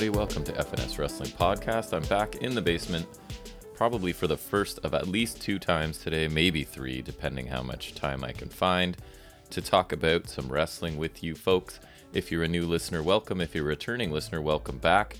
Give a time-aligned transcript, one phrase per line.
[0.00, 0.18] everybody.
[0.18, 1.92] Welcome to FNS Wrestling Podcast.
[1.92, 3.06] I'm back in the basement,
[3.74, 7.94] probably for the first of at least two times today, maybe three, depending how much
[7.94, 8.96] time I can find,
[9.50, 11.80] to talk about some wrestling with you folks.
[12.14, 13.42] If you're a new listener, welcome.
[13.42, 15.18] If you're a returning listener, welcome back.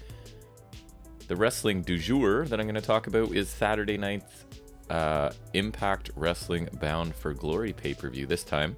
[1.28, 4.46] The wrestling du jour that I'm going to talk about is Saturday night's
[4.88, 8.76] uh, Impact Wrestling Bound for Glory pay per view this time.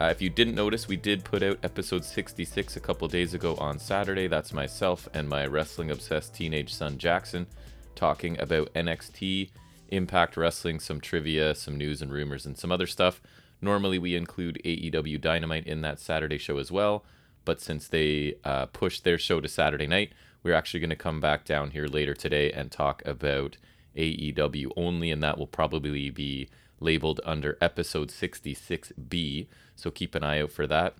[0.00, 3.54] Uh, if you didn't notice, we did put out episode 66 a couple days ago
[3.56, 4.26] on Saturday.
[4.26, 7.46] That's myself and my wrestling obsessed teenage son Jackson
[7.94, 9.50] talking about NXT,
[9.90, 13.20] Impact Wrestling, some trivia, some news and rumors, and some other stuff.
[13.60, 17.04] Normally, we include AEW Dynamite in that Saturday show as well,
[17.44, 21.20] but since they uh, pushed their show to Saturday night, we're actually going to come
[21.20, 23.56] back down here later today and talk about
[23.96, 26.48] AEW only, and that will probably be
[26.82, 29.46] labeled under episode 66B.
[29.76, 30.94] So keep an eye out for that.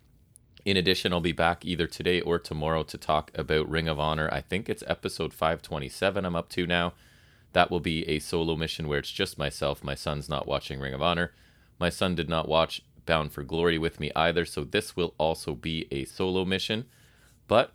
[0.65, 4.29] In addition, I'll be back either today or tomorrow to talk about Ring of Honor.
[4.33, 6.93] I think it's episode 527 I'm up to now.
[7.53, 9.83] That will be a solo mission where it's just myself.
[9.83, 11.33] My son's not watching Ring of Honor.
[11.79, 15.55] My son did not watch Bound for Glory with me either, so this will also
[15.55, 16.85] be a solo mission.
[17.49, 17.73] But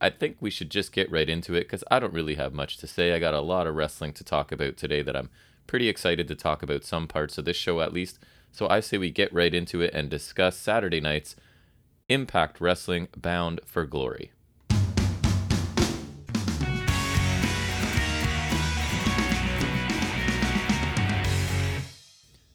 [0.00, 2.76] I think we should just get right into it because I don't really have much
[2.78, 3.12] to say.
[3.12, 5.30] I got a lot of wrestling to talk about today that I'm
[5.66, 8.18] pretty excited to talk about some parts of this show at least.
[8.50, 11.36] So I say we get right into it and discuss Saturday night's
[12.08, 14.32] Impact Wrestling Bound for Glory.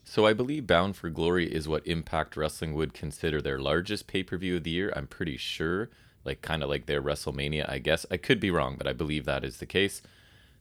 [0.04, 4.56] So I believe Bound for Glory is what Impact Wrestling would consider their largest pay-per-view
[4.56, 4.92] of the year.
[4.96, 5.90] I'm pretty sure
[6.24, 8.04] like kind of like their WrestleMania, I guess.
[8.10, 10.02] I could be wrong, but I believe that is the case.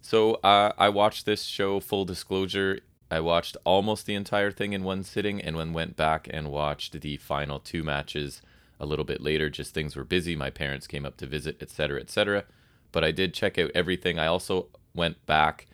[0.02, 1.80] So uh, I watched this show.
[1.80, 6.28] Full disclosure, I watched almost the entire thing in one sitting, and then went back
[6.30, 8.42] and watched the final two matches
[8.80, 9.50] a little bit later.
[9.50, 10.36] Just things were busy.
[10.36, 12.46] My parents came up to visit, etc., etc.
[12.92, 14.20] But I did check out everything.
[14.20, 15.68] I also went back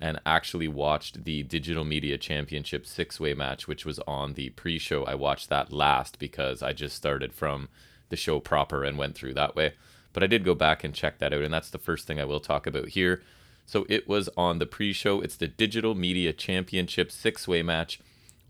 [0.00, 4.78] and actually watched the Digital Media Championship six way match, which was on the pre
[4.78, 5.04] show.
[5.04, 7.68] I watched that last because I just started from
[8.08, 9.74] the show proper and went through that way.
[10.12, 12.24] But I did go back and check that out, and that's the first thing I
[12.24, 13.22] will talk about here.
[13.70, 15.20] So it was on the pre show.
[15.20, 18.00] It's the Digital Media Championship six way match.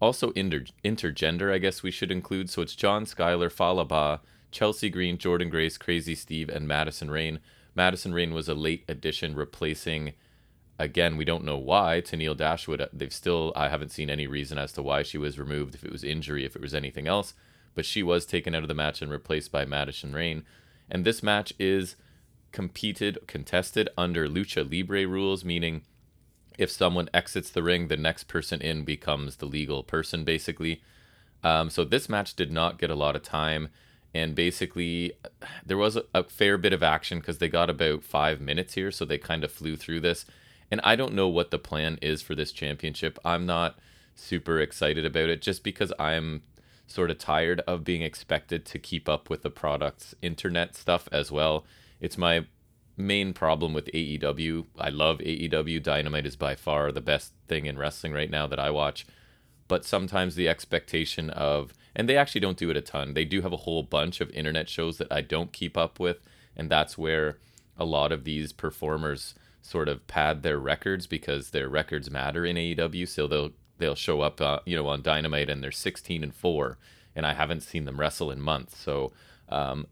[0.00, 2.48] Also inter- intergender, I guess we should include.
[2.48, 4.20] So it's John Skyler, Fallah Bahh,
[4.50, 7.41] Chelsea Green, Jordynne Grace, Crazy Steve, and Madison Rayne.
[7.75, 10.14] Madison Rayne was a late addition replacing,
[10.78, 12.88] again, we don't know why, Tennille Dashwood.
[12.91, 15.92] They've still, I haven't seen any reason as to why she was removed, if it
[15.92, 17.34] was injury, if it was anything else
[17.75, 20.44] but she was taken out of the match and replaced by Madison Rayne.
[20.91, 21.97] And this match is
[22.53, 25.83] competed, contested under lucha libre rules, meaning
[26.59, 30.83] if someone exits the ring, the next person in becomes the legal person, basically.
[31.43, 33.69] Um, so this match did not get a lot of time.
[34.12, 35.12] And basically,
[35.65, 38.91] there was a, a fair bit of action because they got about five minutes here.
[38.91, 40.27] So they kind of flew through this.
[40.71, 43.19] And I don't know what the plan is for this championship.
[43.25, 43.78] I'm not
[44.15, 46.43] super excited about it just because I'm
[46.87, 51.31] sort of tired of being expected to keep up with the product's internet stuff as
[51.31, 51.65] well.
[52.00, 52.47] It's my
[52.97, 54.66] main problem with AEW.
[54.78, 55.83] I love AEW.
[55.83, 59.06] Dynamite is by far the best thing in wrestling right now that I watch.
[59.69, 63.43] But sometimes the expectation of, and they actually don't do it a ton, they do
[63.43, 66.19] have a whole bunch of internet shows that I don't keep up with.
[66.56, 67.39] And that's where
[67.77, 72.56] a lot of these performers sort of pad their records because their records matter in
[72.56, 73.09] AEW.
[73.09, 76.78] So they'll they'll show up, uh, you know, on Dynamite and they're 16 and four,
[77.16, 78.77] and I haven't seen them wrestle in months.
[78.77, 79.12] So
[79.49, 79.87] um,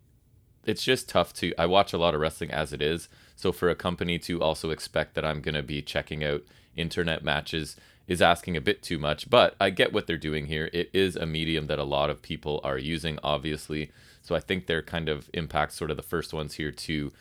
[0.69, 1.55] it's just tough to.
[1.59, 4.69] I watch a lot of wrestling as it is, so for a company to also
[4.71, 6.43] expect that I'm going to be checking out
[6.77, 7.75] internet matches
[8.06, 9.31] is asking a bit too much.
[9.31, 10.69] But I get what they're doing here.
[10.75, 13.91] It is a medium that a lot of people are using, obviously.
[14.20, 17.12] So I think they're kind of impact sort of the first ones here to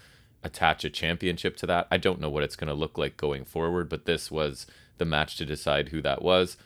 [0.44, 1.88] attach a championship to that.
[1.90, 4.68] I don't know what it's going to look like going forward, but this was
[4.98, 6.58] the match to decide who that was.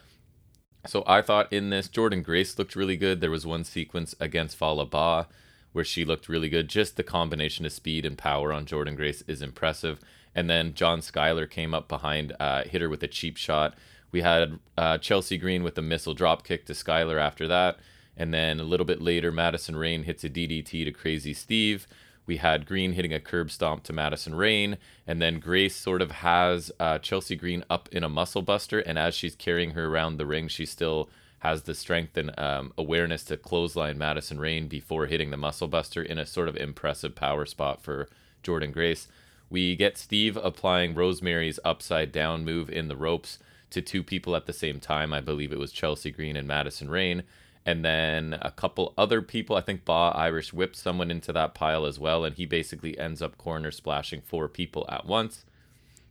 [0.88, 3.22] So I thought in this, Jordynne Grace looked really good.
[3.22, 5.28] There was one sequence against Fallah Bahh
[5.72, 6.68] where she looked really good.
[6.68, 10.00] Just the combination of speed and power on Jordynne Grace is impressive.
[10.34, 13.76] And then John Skyler came up behind, uh, hit her with a cheap shot.
[14.12, 17.80] We had uh, Chelsea Green with a missile drop kick to Skyler after that.
[18.18, 21.88] And then a little bit later, Madison Rayne hits a DDT to Crazy Steve
[22.26, 24.78] we had Green hitting a curb stomp to Madison Rayne.
[25.08, 28.98] and then Grace sort of has uh, Chelsea Green up in a muscle buster, and
[28.98, 31.10] as she's carrying her around the ring, she still
[31.42, 36.02] has the strength and um, awareness to clothesline Madison Rayne before hitting the muscle buster
[36.02, 38.08] in a sort of impressive power spot for
[38.44, 39.08] Jordynne Grace.
[39.50, 43.40] We get Steve applying Rosemary's upside down move in the ropes
[43.72, 45.14] to two people at the same time.
[45.14, 47.24] I believe it was Chelsea Green and Madison Rayne.
[47.66, 51.86] And then a couple other people, I think Bahh Irish whipped someone into that pile
[51.86, 55.46] as well, and he basically ends up corner splashing four people at once.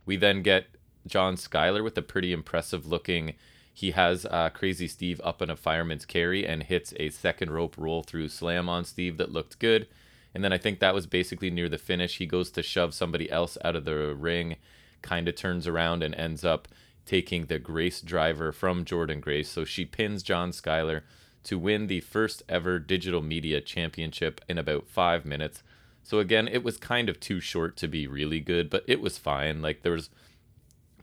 [0.05, 0.67] We then get
[1.07, 3.33] John Skyler with a pretty impressive looking.
[3.73, 7.75] He has uh, Crazy Steve up in a fireman's carry and hits a second rope
[7.77, 9.87] roll through slam on Steve that looked good.
[10.33, 12.17] And then I think that was basically near the finish.
[12.17, 14.57] He goes to shove somebody else out of the ring,
[15.01, 16.67] kind of turns around and ends up
[17.05, 19.49] taking the Grace driver from Jordynne Grace.
[19.49, 21.01] So she pins John Skyler
[21.43, 25.63] to win the first ever digital media championship in about five minutes.
[26.03, 29.17] So again, it was kind of too short to be really good, but it was
[29.17, 29.61] fine.
[29.61, 30.09] Like there was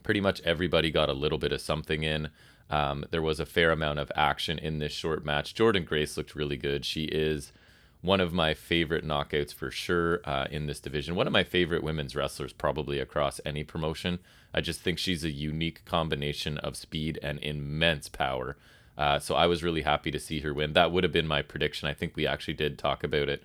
[0.03, 2.31] pretty much everybody got a little bit of something in.
[2.71, 5.55] Um, there was a fair amount of action in this short match.
[5.55, 6.85] Jordynne Grace looked really good.
[6.85, 7.53] She is
[8.01, 11.15] one of my favorite knockouts for sure uh, in this division.
[11.15, 14.19] One of my favorite women's wrestlers, probably across any promotion.
[14.55, 18.57] I just think she's a unique combination of speed and immense power.
[18.97, 20.73] Uh, so I was really happy to see her win.
[20.73, 21.89] That would have been my prediction.
[21.89, 23.43] I think we actually did talk about it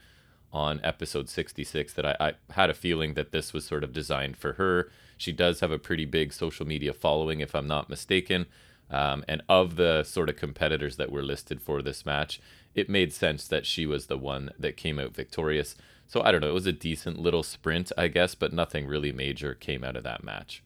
[0.52, 4.38] on episode 66 that I, I had a feeling that this was sort of designed
[4.38, 4.90] for her.
[5.18, 8.46] She does have a pretty big social media following, if I'm not mistaken.
[8.90, 12.40] Um, and of the sort of competitors that were listed for this match,
[12.76, 15.76] it made sense that she was the one that came out victorious.
[16.08, 19.12] So I don't know, it was a decent little sprint, I guess, but nothing really
[19.12, 20.64] major came out of that match.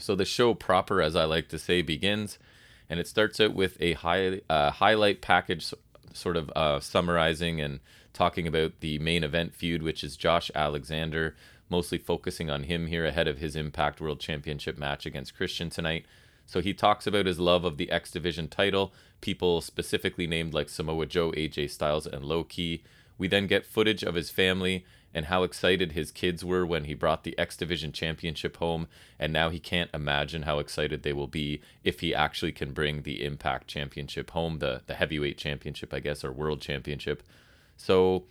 [0.00, 2.38] So the show proper, as I like to say, begins,
[2.88, 5.72] and it starts out with a high, uh, highlight package,
[6.12, 7.80] sort of uh, summarizing and
[8.12, 11.36] talking about the main event feud, which is Josh Alexander,
[11.68, 16.06] mostly focusing on him here ahead of his Impact World Championship match against Christian tonight.
[16.48, 20.70] So he talks about his love of the X Division title, people specifically named like
[20.70, 22.82] Samoa Joe, AJ Styles, and Low Ki.
[23.18, 26.94] We then get footage of his family and how excited his kids were when he
[26.94, 31.26] brought the X Division Championship home, and now he can't imagine how excited they will
[31.26, 36.00] be if he actually can bring the Impact Championship home, the the heavyweight championship, I
[36.00, 37.22] guess, or world championship.
[37.76, 38.24] So,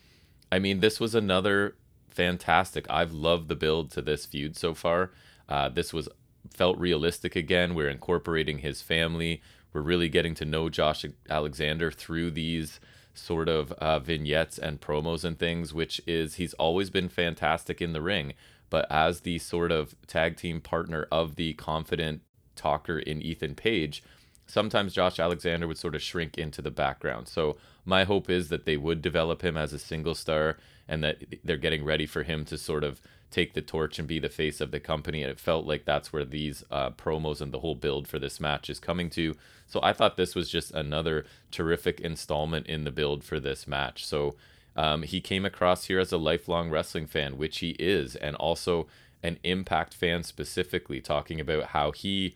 [0.52, 1.76] I mean, this was another
[2.10, 2.88] fantastic.
[2.90, 5.12] I've loved the build to this feud so far.
[5.48, 6.10] Uh, this was
[6.54, 7.76] felt realistic again.
[7.76, 9.42] We're incorporating his family.
[9.74, 12.80] We're really getting to know Josh Alexander through these
[13.14, 17.94] sort of uh, vignettes and promos and things, which is he's always been fantastic in
[17.94, 18.34] the ring.
[18.70, 22.22] But as the sort of tag team partner of the confident
[22.56, 24.04] talker in Ethan Page,
[24.46, 27.28] sometimes Josh Alexander would sort of shrink into the background.
[27.28, 30.58] So my hope is that they would develop him as a single star
[30.88, 34.20] and that they're getting ready for him to sort of take the torch and be
[34.20, 35.22] the face of the company.
[35.22, 38.40] And it felt like that's where these uh, promos and the whole build for this
[38.40, 39.36] match is coming to.
[39.66, 44.06] So I thought this was just another terrific installment in the build for this match.
[44.06, 44.36] So
[44.76, 48.88] um, he came across here as a lifelong wrestling fan, which he is, and also
[49.24, 52.36] an Impact fan specifically, talking about how he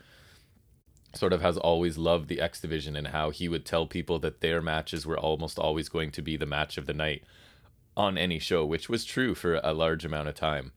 [1.13, 4.41] sort of has always loved the X Division and how he would tell people that
[4.41, 7.23] their matches were almost always going to be the match of the night
[7.95, 10.71] on any show, which was true for a large amount of time.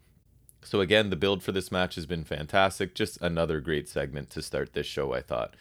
[0.65, 2.95] So again, the build for this match has been fantastic.
[2.95, 5.55] Just another great segment to start this show, I thought.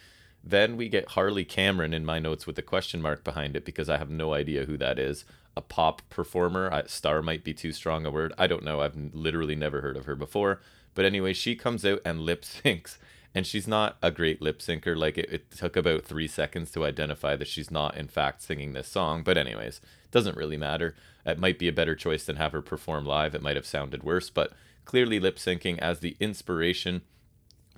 [0.43, 3.89] Then we get Harley Cameron in my notes with a question mark behind it because
[3.89, 5.25] I have no idea who that is.
[5.55, 6.83] A pop performer.
[6.87, 8.33] Star might be too strong a word.
[8.37, 8.81] I don't know.
[8.81, 10.61] I've literally never heard of her before.
[10.95, 12.97] But anyway, she comes out and lip syncs.
[13.35, 14.95] And she's not a great lip syncer.
[14.95, 18.73] Like, it, it took about three seconds to identify that she's not, in fact, singing
[18.73, 19.23] this song.
[19.23, 19.81] But, anyways,
[20.11, 20.95] doesn't really matter.
[21.25, 23.33] It might be a better choice than have her perform live.
[23.33, 24.29] It might have sounded worse.
[24.29, 24.53] But
[24.85, 27.01] clearly lip syncing as the inspiration,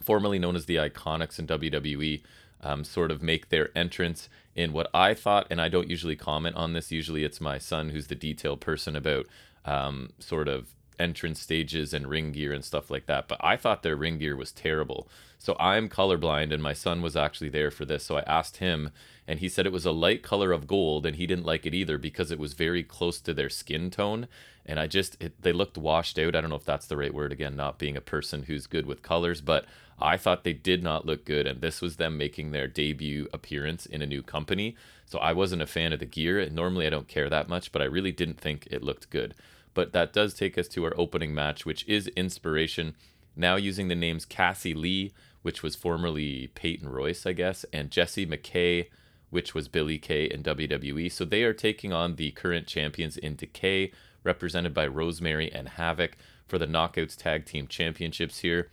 [0.01, 2.21] formerly known as the Iconics in WWE,
[2.61, 6.55] um, sort of make their entrance in what I thought, and I don't usually comment
[6.55, 6.91] on this.
[6.91, 9.27] Usually it's my son who's the detail person about
[9.65, 13.27] um, sort of entrance stages and ring gear and stuff like that.
[13.27, 15.07] But I thought their ring gear was terrible.
[15.37, 18.05] So I'm colorblind, and my son was actually there for this.
[18.05, 18.91] So I asked him,
[19.27, 21.73] and he said it was a light color of gold, and he didn't like it
[21.73, 24.27] either because it was very close to their skin tone.
[24.65, 26.35] And I just, it, they looked washed out.
[26.35, 28.85] I don't know if that's the right word again, not being a person who's good
[28.85, 29.65] with colors, but
[29.99, 31.47] I thought they did not look good.
[31.47, 34.75] And this was them making their debut appearance in a new company.
[35.05, 36.47] So I wasn't a fan of the gear.
[36.49, 39.33] Normally I don't care that much, but I really didn't think it looked good.
[39.73, 42.95] But that does take us to our opening match, which is Inspiration.
[43.35, 48.25] Now using the names Cassie Lee, which was formerly Peyton Royce, I guess, and Jessie
[48.25, 48.87] McKay,
[49.35, 51.11] which was Billie Kay in WWE.
[51.11, 53.91] So they are taking on the current champions in Decay,
[54.23, 56.15] represented by Rosemary and Havoc
[56.47, 58.71] for the Knockouts Tag Team Championships here.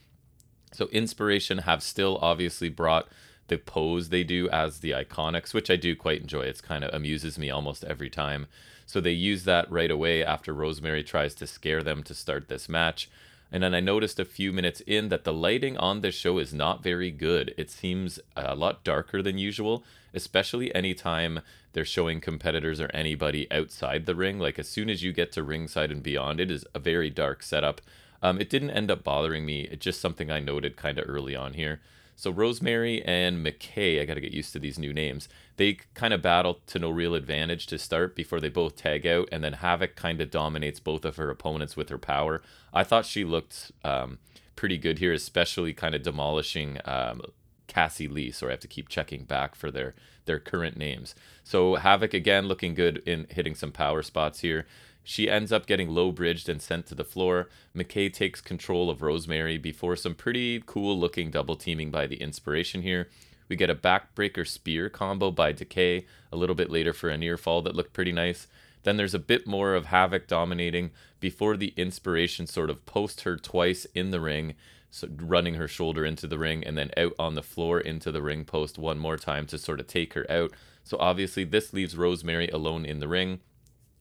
[0.73, 3.09] So Inspiration have still obviously brought
[3.49, 6.43] the pose they do as the Iconics, which I do quite enjoy.
[6.43, 8.47] It's kind of amuses me almost every time.
[8.87, 12.69] So they use that right away after Rosemary tries to scare them to start this
[12.69, 13.11] match.
[13.53, 16.55] And then I noticed a few minutes in that the lighting on this show is
[16.55, 17.55] not very good.
[17.59, 21.41] It seems a lot darker than usual, especially anytime
[21.75, 24.39] they're showing competitors or anybody outside the ring.
[24.39, 27.43] Like as soon as you get to ringside and beyond, it is a very dark
[27.43, 27.83] setup.
[28.23, 29.69] Um, it didn't end up bothering me.
[29.71, 31.81] It's just something I noted kind of early on here.
[32.17, 35.29] So Rosemary and McKay, I got to get used to these new names.
[35.57, 39.29] They kind of battle to no real advantage to start before they both tag out,
[39.33, 42.43] and then Havoc kind of dominates both of her opponents with her power.
[42.73, 44.19] I thought she looked um,
[44.57, 47.23] pretty good here, especially kind of demolishing um,
[47.67, 48.31] Cassie Lee.
[48.31, 51.15] So I have to keep checking back for their their current names.
[51.43, 54.67] So Havoc again looking good in hitting some power spots here.
[55.05, 57.49] She ends up getting low bridged and sent to the floor.
[57.77, 62.83] McKay takes control of Rosemary before some pretty cool looking double teaming by the inspiration
[62.83, 63.09] here.
[63.49, 67.37] We get a backbreaker spear combo by Decay a little bit later for a near
[67.37, 68.47] fall that looked pretty nice.
[68.85, 70.91] Then there's a bit more of Havoc dominating
[71.21, 74.55] before the inspiration sort of post her twice in the ring,
[74.91, 78.23] so running her shoulder into the ring and then out on the floor into the
[78.23, 80.53] ring post one more time to sort of take her out.
[80.85, 83.41] So obviously this leaves Rosemary alone in the ring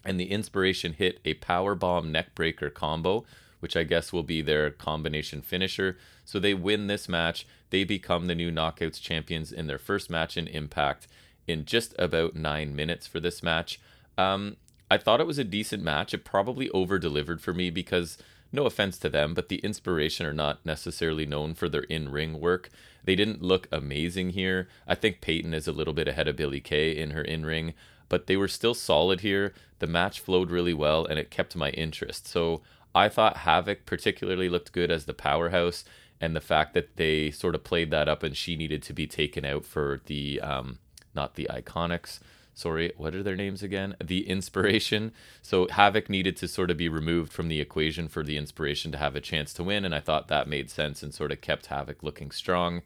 [0.04, 3.26] and the inspiration hit a power bomb neckbreaker combo
[3.62, 5.98] which i guess will be their combination finisher.
[6.26, 7.48] So they win this match.
[7.70, 11.08] They become the new knockouts champions in their first match in impact
[11.48, 13.80] in just about nine minutes for this match.
[14.18, 14.58] Um,
[14.90, 16.14] i thought it was a decent match.
[16.14, 18.18] It probably over delivered for me because
[18.52, 22.70] no offense to them but the inspiration are not necessarily known for their in-ring work.
[23.04, 24.68] They didn't look amazing here.
[24.88, 27.74] I think peyton is a little bit ahead of Billie kay in her in-ring
[28.12, 29.54] but they were still solid here.
[29.80, 32.28] The match flowed really well and it kept my interest.
[32.28, 32.62] So
[32.94, 35.86] I thought Havoc particularly looked good as the powerhouse,
[36.20, 39.08] and the fact that they sort of played that up and she needed to be
[39.08, 40.80] taken out for the um,
[41.16, 42.20] not the Iconics.
[42.54, 43.96] Sorry, what are their names again?
[44.04, 45.14] The Inspiration.
[45.42, 48.98] So Havoc needed to sort of be removed from the equation for the Inspiration to
[48.98, 51.68] have a chance to win, and I thought that made sense and sort of kept
[51.68, 52.82] Havoc looking strong.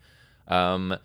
[0.47, 0.97] Um,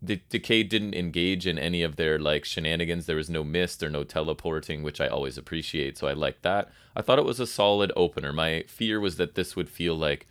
[0.00, 3.06] the Decay didn't engage in any of their like shenanigans.
[3.06, 5.98] There was no mist or no teleporting, which I always appreciate.
[5.98, 6.70] So I like that.
[6.94, 8.32] I thought it was a solid opener.
[8.32, 10.26] My fear was that this would feel like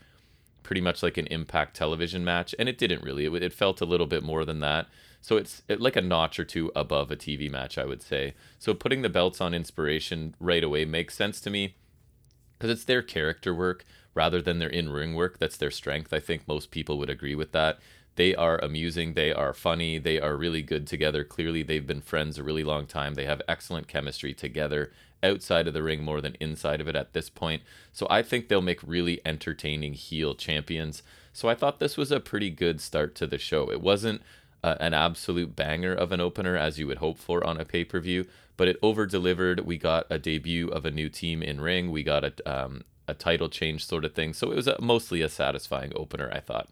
[0.63, 3.25] pretty much like an Impact television match, and it didn't really.
[3.25, 4.88] It, it felt a little bit more than that.
[5.21, 8.36] So it's it, like a notch or two above a TV match, I would say.
[8.59, 11.75] So putting the belts on Inspiration right away makes sense to me
[12.57, 15.39] because it's their character work rather than their in ring work.
[15.39, 16.13] That's their strength.
[16.13, 17.79] I think most people would agree with that.
[18.17, 19.13] They are amusing.
[19.13, 20.00] They are funny.
[20.00, 21.24] They are really good together.
[21.24, 23.13] Clearly, they've been friends a really long time.
[23.13, 24.91] They have excellent chemistry together
[25.24, 27.62] outside of the ring more than inside of it at this point.
[27.93, 31.03] So I think they'll make really entertaining heel champions.
[31.31, 33.71] So I thought this was a pretty good start to the show.
[33.71, 34.21] It wasn't
[34.63, 37.83] uh, an absolute banger of an opener as you would hope for on a pay
[37.83, 38.25] per view,
[38.57, 39.59] but it over delivered.
[39.59, 41.91] We got a debut of a new team in ring.
[41.91, 44.33] We got a um, a title change sort of thing.
[44.33, 46.67] So it was a, mostly a satisfying opener, I thought.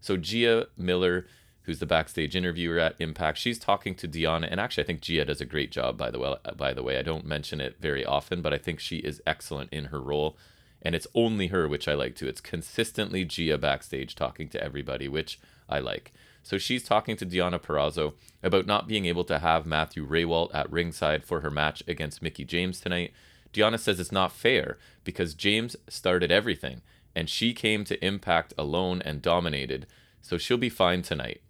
[0.00, 1.26] So Gia Miller,
[1.62, 5.24] who's the backstage interviewer at Impact, she's talking to Deonna, and actually I think Gia
[5.24, 5.96] does a great job.
[5.96, 8.80] By the way, by the way, I don't mention it very often, but I think
[8.80, 10.36] she is excellent in her role,
[10.82, 12.28] and it's only her which I like too.
[12.28, 16.12] It's consistently Gia backstage talking to everybody, which I like.
[16.42, 20.70] So she's talking to Deonna Purrazzo about not being able to have Matthew Rehwoldt at
[20.70, 23.12] ringside for her match against Mickie James tonight.
[23.52, 26.82] Deonna says it's not fair because James started everything
[27.16, 29.86] and she came to Impact alone and dominated,
[30.20, 31.40] so she'll be fine tonight.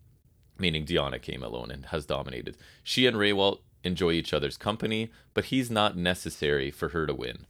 [0.58, 2.56] Meaning Deonna came alone and has dominated.
[2.85, 7.46] She and Rehwoldt enjoy each other's company, but he's not necessary for her to win.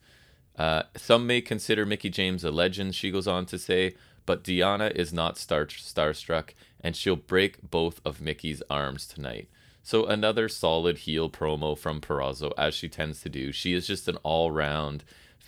[0.58, 3.94] Uh, some may consider Mickie James a legend, she goes on to say,
[4.24, 9.48] but Deonna is not star- starstruck, and she'll break both of Mickie's arms tonight.
[9.82, 13.52] So another solid heel promo from Purrazzo, as she tends to do.
[13.52, 15.04] She is just an all-round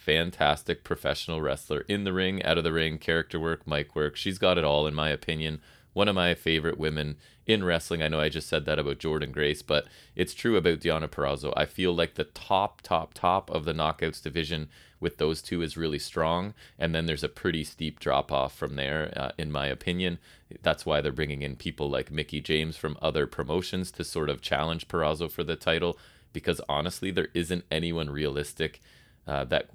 [0.09, 4.17] fantastic professional wrestler in the ring, out of the ring, character work, mic work.
[4.17, 5.61] She's got it all, in my opinion.
[5.93, 8.03] One of my favorite women in wrestling.
[8.03, 9.87] I know I just said that about Jordynne Grace, but
[10.17, 11.53] it's true about Diana Purrazzo.
[11.59, 15.77] I feel like the top, top, top of the knockouts division with those two is
[15.77, 19.67] really strong, and then there's a pretty steep drop off from there, uh, in my
[19.67, 20.19] opinion.
[20.62, 24.41] That's why they're bringing in people like Mickie James from other promotions to sort of
[24.41, 25.99] challenge Purrazzo for the title,
[26.33, 28.81] because honestly, there isn't anyone realistic
[29.27, 29.69] uh, that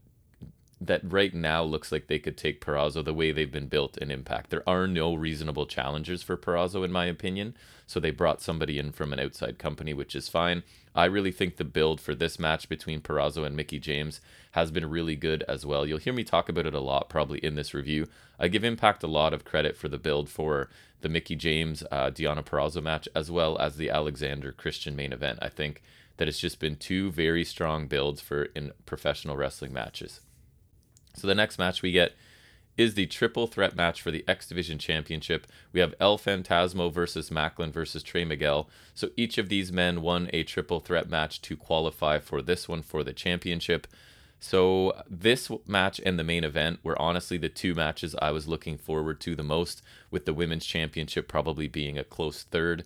[0.88, 4.12] that right now looks like they could take Purrazzo the way they've been built in
[4.12, 4.50] Impact.
[4.50, 7.56] There are no reasonable challengers for Purrazzo, in my opinion.
[7.86, 10.64] So they brought somebody in from an outside company, which is fine.
[10.96, 14.22] I really think the build for this match between Purrazzo and Mickie James
[14.52, 15.86] has been really good as well.
[15.86, 18.08] You'll hear me talk about it a lot probably in this review.
[18.40, 20.70] I give Impact a lot of credit for the build for
[21.02, 25.40] the Mickie James uh, Deonna Purrazzo match as well as the Alexander Christian main event.
[25.42, 25.82] I think
[26.18, 30.22] that it's just been two very strong builds for in professional wrestling matches.
[31.16, 32.14] So the next match we get
[32.76, 35.46] is the triple threat match for the X Division Championship.
[35.72, 38.68] We have El Phantasmo versus Maclin versus Trey Miguel.
[38.96, 42.82] So each of these men won a triple threat match to qualify for this one
[42.82, 43.88] for the championship.
[44.40, 48.78] So this match and the main event were honestly the two matches I was looking
[48.78, 52.84] forward to the most, with the women's championship probably being a close third.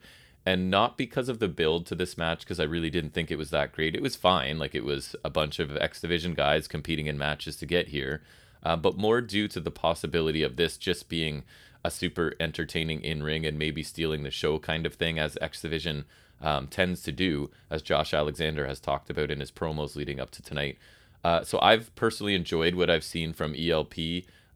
[0.48, 3.38] And not because of the build to this match, because I really didn't think it
[3.38, 3.96] was that great.
[3.96, 7.58] It was fine, like it was a bunch of X Division guys competing in matches
[7.58, 8.22] to get here
[8.64, 11.44] uh, but more due to the possibility of this just being
[11.84, 15.62] a super entertaining in ring and maybe stealing the show kind of thing, as X
[15.62, 16.06] Division
[16.42, 20.32] um, tends to do, as Josh Alexander has talked about in his promos leading up
[20.32, 20.78] to tonight.
[21.24, 23.96] Uh, so I've personally enjoyed what I've seen from ELP,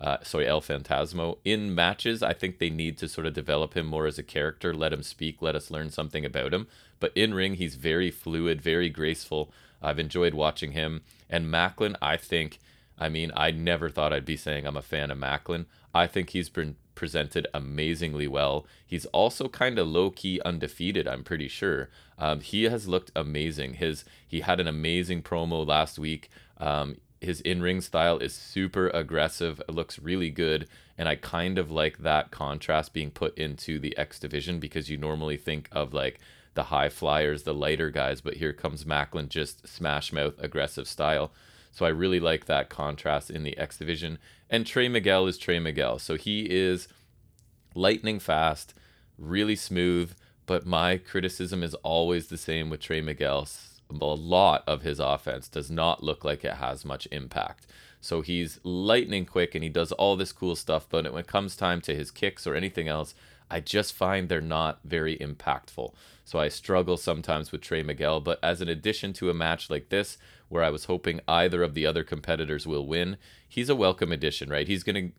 [0.02, 1.38] uh, sorry, El Phantasmo.
[1.46, 4.74] In matches, I think they need to sort of develop him more as a character,
[4.74, 6.68] let him speak, let us learn something about him.
[7.00, 9.52] But in ring, he's very fluid, very graceful.
[9.80, 11.02] I've enjoyed watching him.
[11.30, 12.58] And Maclin, I think,
[12.98, 15.66] I mean, I never thought I'd be saying I'm a fan of Maclin.
[15.94, 18.66] I think he's been presented amazingly well.
[18.86, 21.08] He's also kind of low key undefeated.
[21.08, 21.90] I'm pretty sure.
[22.18, 23.76] Um, he has looked amazing.
[23.76, 26.30] His he had an amazing promo last week.
[26.58, 29.62] Um, his in ring style is super aggressive.
[29.70, 33.96] It looks really good, and I kind of like that contrast being put into the
[33.98, 36.20] X division because you normally think of like
[36.56, 41.32] the high flyers, the lighter guys, but here comes Maclin, just smash mouth aggressive style.
[41.72, 44.18] So I really like that contrast in the X division.
[44.50, 46.00] And Trey Miguel is Trey Miguel.
[46.00, 46.90] So he is
[47.74, 48.74] lightning fast,
[49.18, 50.14] really smooth.
[50.46, 53.48] But my criticism is always the same with Trey Miguel.
[54.00, 57.68] A lot of his offense does not look like it has much impact.
[58.00, 60.88] So he's lightning quick and he does all this cool stuff.
[60.90, 63.14] But when it comes time to his kicks or anything else,
[63.50, 65.94] I just find they're not very impactful.
[66.24, 68.22] So I struggle sometimes with Trey Miguel.
[68.22, 71.74] But as an addition to a match like this, where I was hoping either of
[71.74, 74.68] the other competitors will win, he's a welcome addition, right?
[74.68, 75.12] He's going to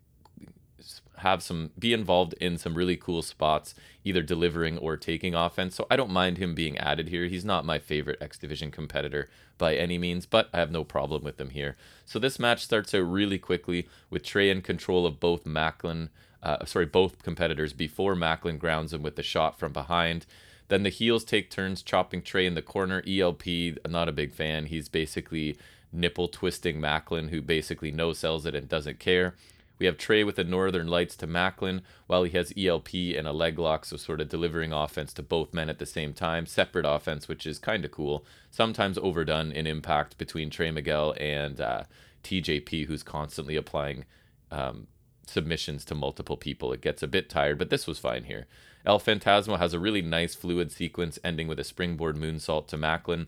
[1.23, 5.87] have some be involved in some really cool spots either delivering or taking offense so
[5.91, 9.75] i don't mind him being added here he's not my favorite x division competitor by
[9.75, 13.01] any means but i have no problem with him here so this match starts out
[13.01, 16.09] really quickly with trey in control of both maclin
[16.43, 20.27] uh, sorry, both competitors before Maclin grounds him with the shot from behind.
[20.69, 23.03] Then the heels take turns chopping Trey in the corner.
[23.07, 23.47] ELP,
[23.89, 24.67] not a big fan.
[24.67, 25.57] He's basically
[25.93, 29.35] nipple twisting Maclin, who basically no sells it and doesn't care.
[29.83, 33.33] We have Trey with the Northern Lights to Maclin, while he has ELP and a
[33.33, 36.47] leg lock, so sort of delivering offense to both men at the same time.
[36.47, 38.25] Separate offense, which is kind of cool.
[38.49, 41.83] Sometimes overdone in impact between Trey Miguel and uh,
[42.23, 44.05] TJP, who's constantly applying
[44.53, 44.87] um,
[45.27, 46.73] submissions to multiple people.
[46.73, 48.47] It gets a bit tired, but this was fine here.
[48.87, 53.27] El Phantasmo has a really nice fluid sequence ending with a springboard moonsault to Maclin.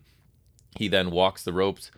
[0.77, 1.91] He then walks the ropes.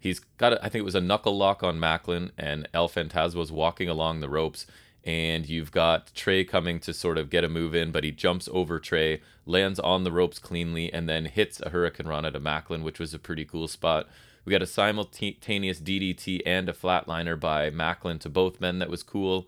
[0.00, 3.42] He's got, a, I think it was a knuckle lock on Maclin, and El Phantasmo
[3.42, 4.66] is walking along the ropes.
[5.04, 8.48] And you've got Trey coming to sort of get a move in, but he jumps
[8.52, 12.98] over Trey, lands on the ropes cleanly, and then hits a Hurricanrana to Maclin, which
[12.98, 14.08] was a pretty cool spot.
[14.44, 19.02] We got a simultaneous DDT and a flatliner by Maclin to both men that was
[19.02, 19.46] cool.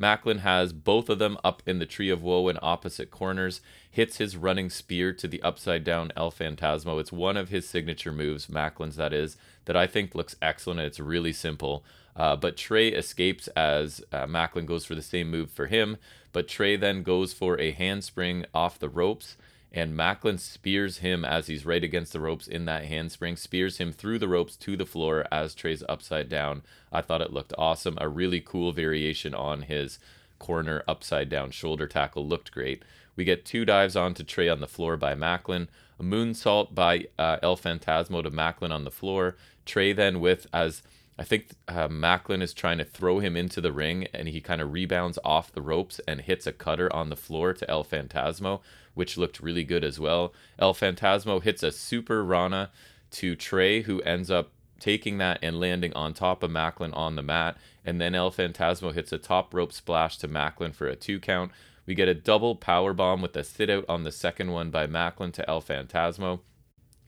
[0.00, 3.60] Maclin has both of them up in the Tree of Woe in opposite corners,
[3.90, 6.98] hits his running spear to the upside down El Phantasmo.
[6.98, 9.36] It's one of his signature moves, Maclin's that is,
[9.66, 10.80] that I think looks excellent.
[10.80, 11.84] It's really simple.
[12.16, 15.96] Uh, but Trey escapes as uh, Maclin goes for the same move for him.
[16.32, 19.36] But Trey then goes for a handspring off the ropes
[19.72, 23.92] and Maclin spears him as he's right against the ropes in that handspring, spears him
[23.92, 26.62] through the ropes to the floor as Trey's upside down.
[26.92, 27.96] I thought it looked awesome.
[28.00, 29.98] A really cool variation on his
[30.38, 32.82] corner upside down shoulder tackle looked great.
[33.14, 37.36] We get two dives onto Trey on the floor by Maclin, a moonsault by uh,
[37.42, 39.36] El Phantasmo to Maclin on the floor.
[39.66, 40.82] Trey then with as
[41.18, 44.62] I think uh, Maclin is trying to throw him into the ring, and he kind
[44.62, 48.60] of rebounds off the ropes and hits a cutter on the floor to El Phantasmo,
[49.00, 50.30] which looked really good as well.
[50.58, 52.68] El Phantasmo hits a super Rana
[53.12, 57.22] to Trey, who ends up taking that and landing on top of Maclin on the
[57.22, 57.56] mat.
[57.82, 61.50] And then El Phantasmo hits a top rope splash to Maclin for a two count.
[61.86, 64.86] We get a double power bomb with a sit out on the second one by
[64.86, 66.40] Maclin to El Phantasmo.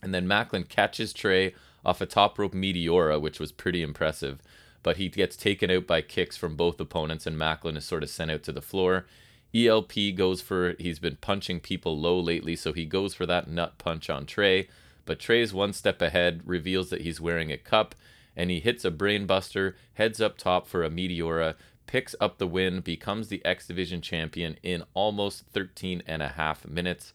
[0.00, 4.40] And then Maclin catches Trey off a top rope Meteora, which was pretty impressive.
[4.83, 8.09] But he gets taken out by kicks from both opponents, and Maclin is sort of
[8.09, 9.05] sent out to the floor.
[9.54, 13.76] ELP goes for he's been punching people low lately, so he goes for that nut
[13.78, 14.68] punch on Trey.
[15.04, 17.94] But Trey's one step ahead, reveals that he's wearing a cup,
[18.36, 21.54] and he hits a brainbuster, heads up top for a Meteora,
[21.86, 26.66] picks up the win, becomes the X Division champion in almost 13 and a half
[26.66, 27.12] minutes.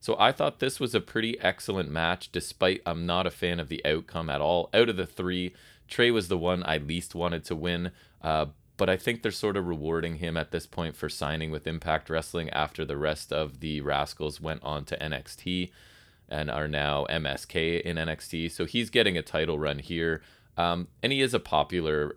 [0.00, 3.68] So I thought this was a pretty excellent match, despite I'm not a fan of
[3.68, 4.68] the outcome at all.
[4.72, 5.54] Out of the three,
[5.88, 7.90] Trey was the one I least wanted to win.
[8.22, 8.46] Uh,
[8.78, 12.08] but I think they're sort of rewarding him at this point for signing with Impact
[12.08, 15.70] Wrestling after the rest of the Rascals went on to NXT
[16.28, 18.50] and are now MSK in NXT.
[18.52, 20.22] So he's getting a title run here.
[20.56, 22.16] Um, and he is a popular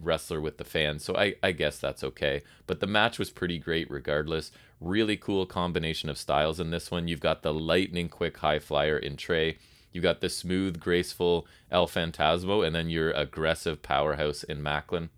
[0.00, 2.42] wrestler with the fans, so I, I guess that's okay.
[2.66, 4.50] But the match was pretty great regardless.
[4.80, 7.08] Really cool combination of styles in this one.
[7.08, 9.58] You've got the lightning quick high flyer in Trey.
[9.92, 15.08] You got the smooth, graceful El Phantasmo, and then your aggressive powerhouse in Maclin.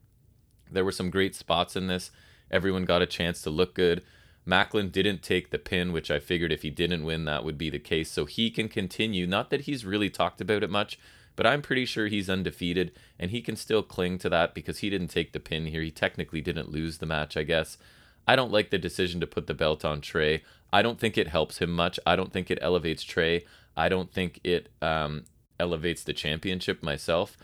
[0.70, 2.10] There were some great spots in this.
[2.50, 4.02] Everyone got a chance to look good.
[4.46, 7.70] Maclin didn't take the pin, which I figured if he didn't win, that would be
[7.70, 8.10] the case.
[8.10, 9.26] So he can continue.
[9.26, 10.98] Not that he's really talked about it much,
[11.36, 14.90] but I'm pretty sure he's undefeated and he can still cling to that because he
[14.90, 15.82] didn't take the pin here.
[15.82, 17.78] He technically didn't lose the match, I guess.
[18.26, 20.42] I don't like the decision to put the belt on Trey.
[20.72, 21.98] I don't think it helps him much.
[22.06, 23.44] I don't think it elevates Trey.
[23.76, 25.24] I don't think it um,
[25.58, 27.36] elevates the championship myself.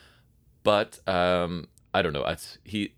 [0.63, 2.25] But um, I don't know.
[2.25, 2.95] It's, he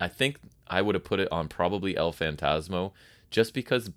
[0.00, 2.92] I think I would have put it on probably El Phantasmo
[3.30, 3.90] just because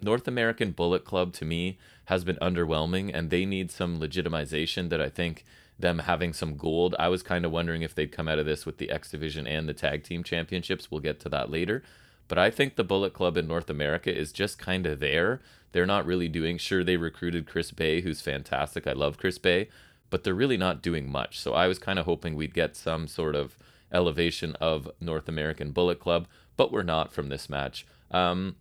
[0.00, 5.00] North American Bullet Club to me has been underwhelming and they need some legitimization that
[5.00, 5.44] I think
[5.78, 6.94] them having some gold.
[6.98, 9.46] I was kind of wondering if they'd come out of this with the X Division
[9.46, 10.90] and the Tag Team Championships.
[10.90, 11.82] We'll get to that later.
[12.28, 15.40] But I think the Bullet Club in North America is just kind of there.
[15.72, 18.86] They're not really doing, sure, they recruited Chris Bey, who's fantastic.
[18.86, 19.68] I love Chris Bey,
[20.10, 21.38] but they're really not doing much.
[21.38, 23.56] So I was kind of hoping we'd get some sort of
[23.92, 27.86] elevation of North American Bullet Club, but we're not from this match.
[28.10, 28.56] Um,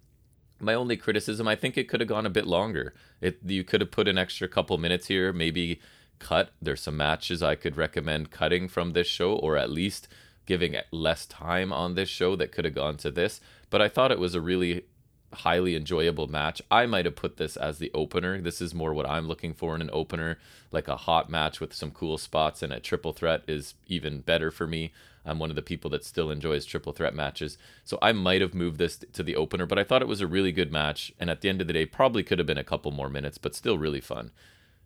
[0.59, 2.93] my only criticism, I think it could have gone a bit longer.
[3.21, 5.79] It you could have put an extra couple minutes here, maybe
[6.19, 6.51] cut.
[6.61, 10.07] There's some matches I could recommend cutting from this show, or at least
[10.45, 13.41] giving less time on this show that could have gone to this.
[13.69, 14.85] But I thought it was a really
[15.33, 16.61] highly enjoyable match.
[16.71, 18.39] I might have put this as the opener.
[18.39, 20.39] This is more what I'm looking for in an opener,
[20.71, 24.51] like a hot match with some cool spots, and a triple threat is even better
[24.51, 24.93] for me.
[25.25, 27.57] I'm one of the people that still enjoys triple threat matches.
[27.83, 30.27] So I might have moved this to the opener, but I thought it was a
[30.27, 31.11] really good match.
[31.19, 33.37] And at the end of the day, probably could have been a couple more minutes,
[33.37, 34.31] but still really fun.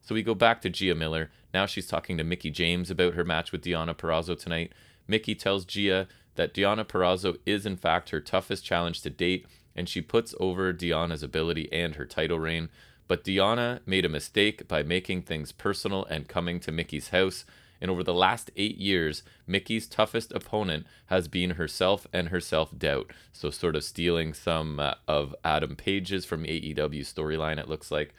[0.01, 1.29] So we go back to Gia Miller.
[1.53, 4.71] Now she's talking to Mickie James about her match with Diana Purrazzo tonight.
[5.07, 9.89] Mickie tells Gia that Diana Purrazzo is, in fact, her toughest challenge to date, and
[9.89, 12.69] she puts over Diana's ability and her title reign.
[13.07, 17.43] But Diana made a mistake by making things personal and coming to Mickie's house
[17.81, 22.77] and over the last eight years, Mickie's toughest opponent has been herself and her self
[22.77, 23.11] doubt.
[23.31, 28.13] So, sort of stealing some uh, of Adam Page's from AEW storyline, it looks like.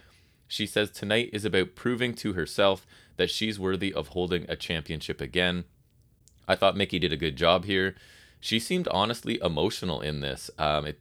[0.49, 2.85] She says tonight is about proving to herself
[3.17, 5.65] that she's worthy of holding a championship again.
[6.49, 7.95] I thought Mickie did a good job here.
[8.41, 10.51] She seemed honestly emotional in this.
[10.59, 10.99] Um, it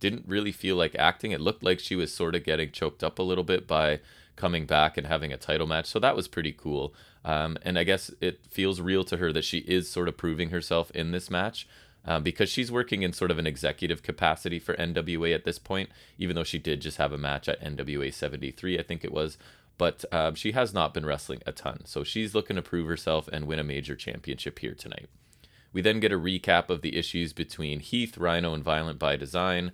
[0.00, 1.30] didn't really feel like acting.
[1.30, 4.00] It looked like she was sort of getting choked up a little bit by
[4.40, 5.86] coming back and having a title match.
[5.86, 6.94] So that was pretty cool.
[7.24, 10.48] Um, and I guess it feels real to her that she is sort of proving
[10.48, 11.68] herself in this match.
[12.02, 15.90] Um, because she's working in sort of an executive capacity for NWA at this point,
[16.16, 19.36] even though she did just have a match at NWA 73, I think it was.
[19.76, 21.82] But um, she has not been wrestling a ton.
[21.84, 25.10] So she's looking to prove herself and win a major championship here tonight.
[25.74, 29.72] We then get a recap of the issues between Heath, Rhino, and Violent by Design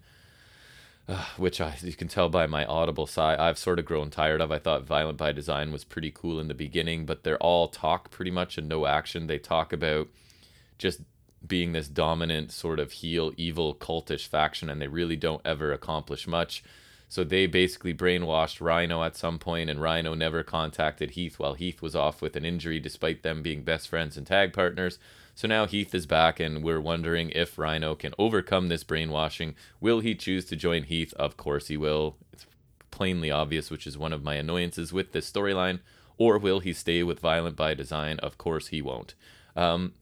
[1.09, 4.40] uh, which I, you can tell by my audible sigh, I've sort of grown tired
[4.40, 4.51] of.
[4.51, 8.11] I thought Violent by Design was pretty cool in the beginning, but they're all talk
[8.11, 9.27] pretty much and no action.
[9.27, 10.09] They talk about
[10.79, 11.01] just
[11.47, 16.27] being this dominant sort of heel, evil, cultish faction, and they really don't ever accomplish
[16.27, 16.64] much.
[17.09, 21.81] So they basically brainwashed Rhino at some point, and Rhino never contacted Heath while Heath
[21.81, 24.99] was off with an injury, despite them being best friends and tag partners.
[25.37, 29.55] So now Heath is back, and we're wondering if Rhino can overcome this brainwashing.
[29.83, 31.12] Will he choose to join Heath?
[31.12, 32.16] Of course he will.
[32.33, 32.46] It's
[32.90, 35.81] plainly obvious, which is one of my annoyances with this storyline.
[36.16, 38.18] Or will he stay with Violent by Design?
[38.20, 39.14] Of course he won't.
[39.55, 39.92] Um,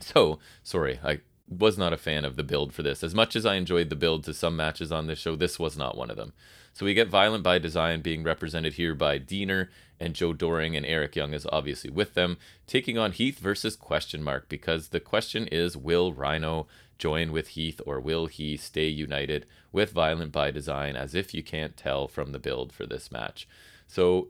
[0.00, 3.04] so, sorry, I was not a fan of the build for this.
[3.04, 5.78] As much as I enjoyed the build to some matches on this show, this was
[5.78, 6.32] not one of them.
[6.74, 9.68] So we get Violent by Design being represented here by Deaner,
[10.00, 14.24] and Joe Doering and Eric Young is obviously with them, taking on Heath versus question
[14.24, 16.66] mark because the question is will Rhino
[16.98, 21.44] join with Heath or will he stay united with Violent by Design as if you
[21.44, 23.48] can't tell from the build for this match.
[23.86, 24.28] So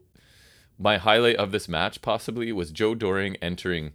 [0.79, 3.93] my highlight of this match possibly was Joe Doering entering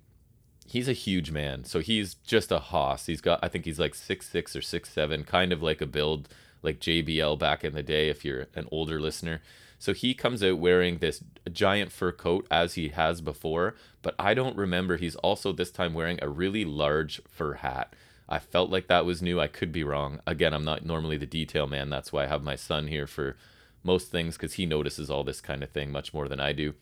[0.65, 1.63] he's a huge man.
[1.65, 3.07] So he's just a hoss.
[3.07, 5.87] He's got I think he's like six six or six seven, kind of like a
[5.87, 6.29] build
[6.61, 9.41] like JBL back in the day if you're an older listener.
[9.77, 14.33] So he comes out wearing this giant fur coat as he has before, but I
[14.33, 17.95] don't remember he's also this time wearing a really large fur hat.
[18.27, 19.39] I felt like that was new.
[19.39, 20.19] I could be wrong.
[20.27, 21.89] Again, I'm not normally the detail man.
[21.89, 23.37] That's why I have my son here for
[23.83, 26.73] most things because he notices all this kind of thing much more than I do.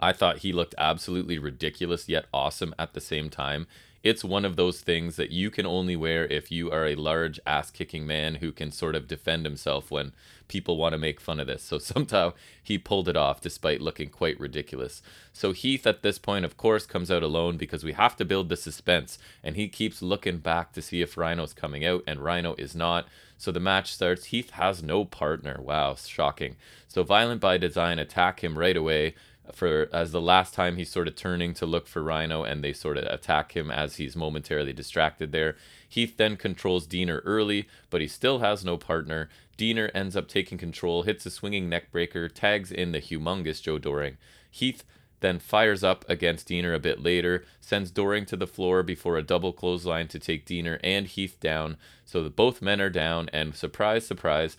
[0.00, 3.66] I thought he looked absolutely ridiculous yet awesome at the same time
[4.02, 7.38] it's one of those things that you can only wear if you are a large
[7.46, 10.12] ass kicking man who can sort of defend himself when
[10.48, 11.62] people want to make fun of this.
[11.62, 15.02] So somehow he pulled it off despite looking quite ridiculous.
[15.32, 18.48] So Heath at this point, of course, comes out alone because we have to build
[18.48, 19.18] the suspense.
[19.42, 23.06] And he keeps looking back to see if Rhino's coming out, and Rhino is not.
[23.38, 24.26] So the match starts.
[24.26, 25.60] Heath has no partner.
[25.60, 26.56] Wow, shocking.
[26.86, 29.14] So Violent by Design attack him right away
[29.54, 32.72] for as the last time he's sort of turning to look for Rhino and they
[32.72, 35.56] sort of attack him as he's momentarily distracted there.
[35.88, 39.28] Heath then controls Deaner early, but he still has no partner.
[39.58, 44.16] Deaner ends up taking control, hits a swinging neckbreaker, tags in the humongous Joe Doering.
[44.50, 44.84] Heath
[45.20, 49.22] then fires up against Deaner a bit later, sends Doering to the floor before a
[49.22, 51.76] double clothesline to take Deaner and Heath down.
[52.04, 54.56] So that both men are down, and surprise, surprise,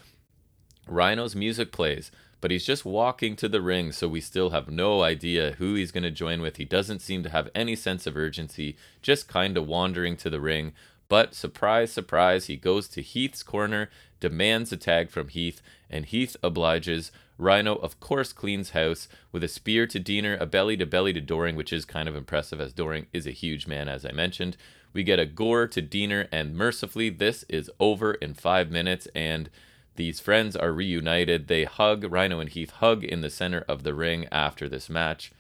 [0.87, 2.11] Rhino's music plays
[2.43, 5.93] but he's just walking to the ring, so we still have no idea who he's
[5.93, 6.57] going to join with.
[6.57, 10.41] He doesn't seem to have any sense of urgency, just kind of wandering to the
[10.41, 10.73] ring.
[11.07, 16.35] But surprise, surprise, he goes to Heath's corner, demands a tag from Heath, and Heath
[16.43, 17.13] obliges.
[17.37, 21.21] Rhino, of course, cleans house with a spear to Deaner, a belly to belly to
[21.21, 24.57] Doering, which is kind of impressive as Doering is a huge man, as I mentioned.
[24.91, 29.07] We get a gore to Deaner, and mercifully, this is over in five minutes.
[29.15, 29.49] And
[29.95, 31.47] these friends are reunited.
[31.47, 35.31] They hug, Rhino and Heath hug in the center of the ring after this match.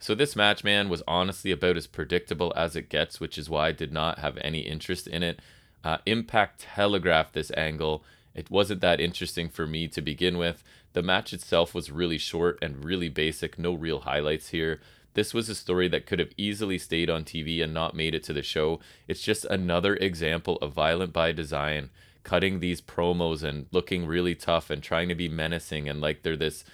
[0.00, 3.68] So, this match, man, was honestly about as predictable as it gets, which is why
[3.68, 5.40] I did not have any interest in it.
[5.84, 8.04] Uh, Impact telegraphed this angle.
[8.34, 10.62] It wasn't that interesting for me to begin with.
[10.92, 14.80] The match itself was really short and really basic, no real highlights here.
[15.14, 18.22] This was a story that could have easily stayed on TV and not made it
[18.24, 18.78] to the show.
[19.08, 21.90] It's just another example of violent by design
[22.22, 26.36] cutting these promos and looking really tough and trying to be menacing and like they're
[26.36, 26.64] this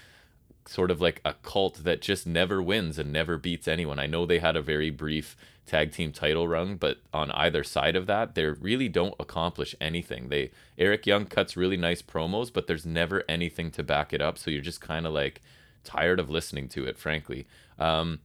[0.67, 3.99] sort of like a cult that just never wins and never beats anyone.
[3.99, 7.97] I know they had a very brief tag team title run, but on either side
[7.97, 10.29] of that, they really don't accomplish anything.
[10.29, 14.39] They Eric Young cuts really nice promos, but there's never anything to back it up,
[14.39, 15.41] so you're just kind of like
[15.83, 17.47] tired of listening to it, frankly.
[17.79, 18.21] Um,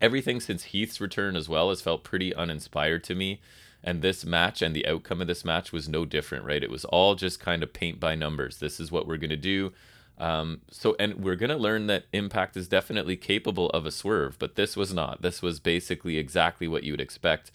[0.00, 3.40] everything since Heath's return as well has felt pretty uninspired to me.
[3.82, 6.62] And this match and the outcome of this match was no different, right?
[6.62, 8.58] It was all just kind of paint by numbers.
[8.58, 9.72] This is what we're going to do.
[10.18, 14.38] Um, so, and we're going to learn that Impact is definitely capable of a swerve,
[14.38, 15.22] but this was not.
[15.22, 17.50] This was basically exactly what you would expect.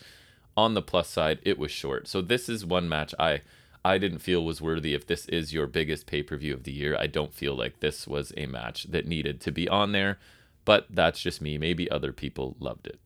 [0.57, 2.07] On the plus side, it was short.
[2.07, 3.41] So, this is one match I.
[3.83, 4.95] I didn't feel was worthy.
[4.95, 7.81] If this is your biggest pay per view of the year, I don't feel like
[7.81, 10.17] this was a match that needed to be on there.
[10.65, 11.59] But that's just me.
[11.59, 12.99] Maybe other people loved it.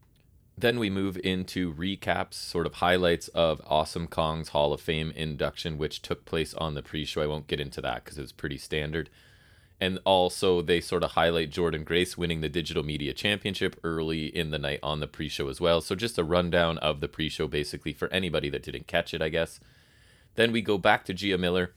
[0.60, 5.78] Then we move into recaps, sort of highlights of Awesome Kong's Hall of Fame induction,
[5.78, 7.22] which took place on the pre show.
[7.22, 9.10] I won't get into that because it was pretty standard.
[9.80, 14.52] And also, they sort of highlight Jordynne Grace winning the Digital Media Championship early in
[14.52, 15.80] the night on the pre show as well.
[15.80, 19.22] So, just a rundown of the pre show basically for anybody that didn't catch it,
[19.22, 19.62] I guess.
[20.36, 21.72] Then we go back to Gia Miller.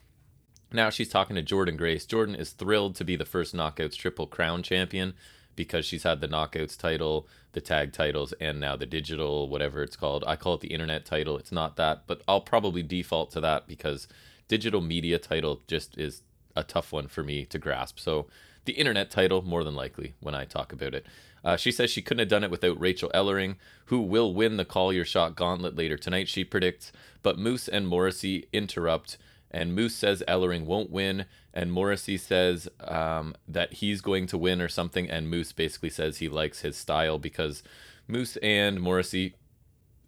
[0.72, 2.04] Now she's talking to Jordynne Grace.
[2.04, 5.14] Jordynne is thrilled to be the first Knockouts Triple Crown champion
[5.56, 9.96] because she's had the knockouts title, the tag titles, and now the digital, whatever it's
[9.96, 10.24] called.
[10.26, 11.36] I call it the internet title.
[11.36, 14.08] It's not that, but I'll probably default to that because
[14.48, 16.22] digital media title just is
[16.54, 17.98] a tough one for me to grasp.
[17.98, 18.26] So
[18.64, 21.06] the internet title, more than likely, when I talk about it.
[21.44, 24.64] Uh, she says she couldn't have done it without Rachel Ellering, who will win the
[24.64, 26.92] Call Your Shot gauntlet later tonight, she predicts.
[27.22, 29.18] But Moose and Morrissey interrupt
[29.52, 34.60] and Moose says Ellering won't win, and Morrissey says um, that he's going to win
[34.60, 37.62] or something, and Moose basically says he likes his style because
[38.08, 39.34] Moose and Morrissey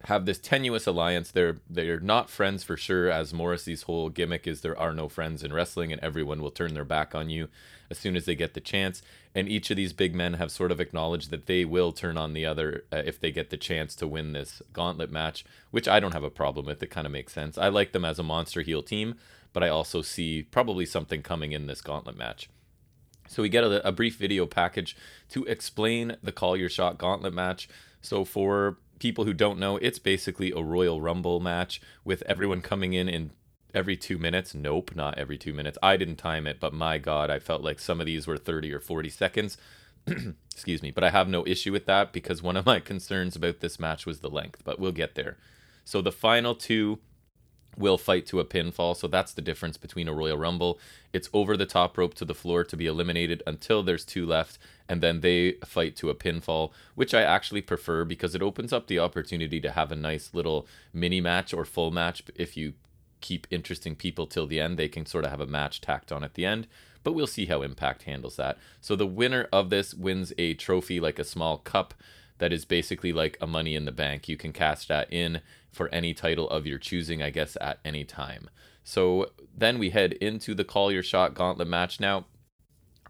[0.05, 1.31] have this tenuous alliance.
[1.31, 5.43] They're they're not friends for sure, as Morrissey's whole gimmick is there are no friends
[5.43, 7.49] in wrestling, and everyone will turn their back on you
[7.91, 9.03] as soon as they get the chance.
[9.35, 12.35] And each of these big men have sort of acknowledged that they will turn on
[12.35, 16.01] the other uh, if they get the chance to win this gauntlet match, which I
[16.01, 16.83] don't have a problem with.
[16.83, 17.57] It kind of makes sense.
[17.57, 19.15] I like them as a monster heel team,
[19.53, 22.49] but I also see probably something coming in this gauntlet match.
[23.27, 24.97] So we get a, a brief video package
[25.31, 27.69] to explain the Call Your Shot gauntlet match.
[28.03, 32.93] So for people who don't know, it's basically a Royal Rumble match with everyone coming
[32.93, 33.31] in in
[33.75, 34.55] every two minutes.
[34.55, 35.79] Nope, not every two minutes.
[35.83, 38.73] I didn't time it, but my God, I felt like some of these were 30
[38.73, 39.59] or 40 seconds.
[40.53, 43.61] Excuse me, but I have no issue with that because one of my concerns about
[43.61, 45.37] this match was the length, but we'll get there.
[45.85, 47.01] So the final two
[47.77, 48.97] will fight to a pinfall.
[48.97, 50.79] So that's the difference between a Royal Rumble.
[51.13, 54.59] It's over the top rope to the floor to be eliminated until there's two left,
[54.89, 58.87] and then they fight to a pinfall, which I actually prefer because it opens up
[58.87, 62.75] the opportunity to have a nice little mini match or full match if you
[63.21, 64.79] keep interesting people till the end.
[64.79, 66.67] They can sort of have a match tacked on at the end.
[67.05, 68.59] but we'll see how Impact handles that.
[68.81, 71.95] So the winner of this wins a trophy like a small cup
[72.39, 74.29] that is basically like a money in the bank.
[74.29, 78.05] You can cash that in for any title of your choosing, I guess, at any
[78.05, 78.51] time.
[78.83, 82.01] So then we head into the Call Your Shot Gauntlet match.
[82.01, 82.27] Now,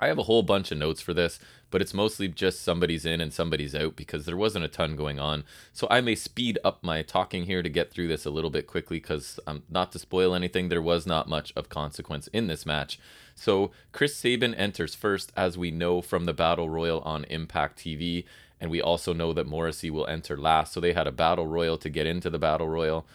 [0.04, 1.40] I have a whole bunch of notes for this,
[1.70, 5.18] but it's mostly just somebody's in and somebody's out because there wasn't a ton going
[5.18, 5.44] on.
[5.72, 8.66] So I may speed up my talking here to get through this a little bit
[8.66, 12.66] quickly because um, not to spoil anything, there was not much of consequence in this
[12.66, 13.00] match.
[13.34, 18.26] So Chris Sabin enters first, as we know from the Battle Royal on Impact TV.
[18.60, 20.74] And we also know that Morrissey will enter last.
[20.74, 23.06] So they had a Battle Royal to get into the Battle Royal.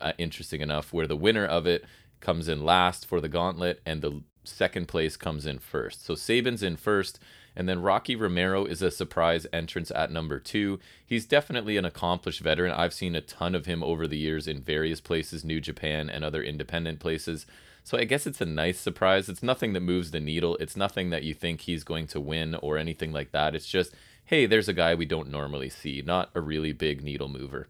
[0.00, 1.84] Uh, interesting enough, where the winner of it
[2.18, 6.04] comes in last for the gauntlet and the second place comes in first.
[6.04, 7.18] So Sabin's in first,
[7.54, 10.80] and then Rocky Romero is a surprise entrance at number two.
[11.04, 12.72] He's definitely an accomplished veteran.
[12.72, 16.24] I've seen a ton of him over the years in various places, New Japan and
[16.24, 17.46] other independent places.
[17.84, 19.28] So I guess it's a nice surprise.
[19.28, 20.56] It's nothing that moves the needle.
[20.60, 23.54] It's nothing that you think he's going to win or anything like that.
[23.54, 23.92] It's just,
[24.24, 27.68] hey, there's a guy we don't normally see, not a really big needle mover.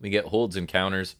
[0.00, 1.16] We get holds and counters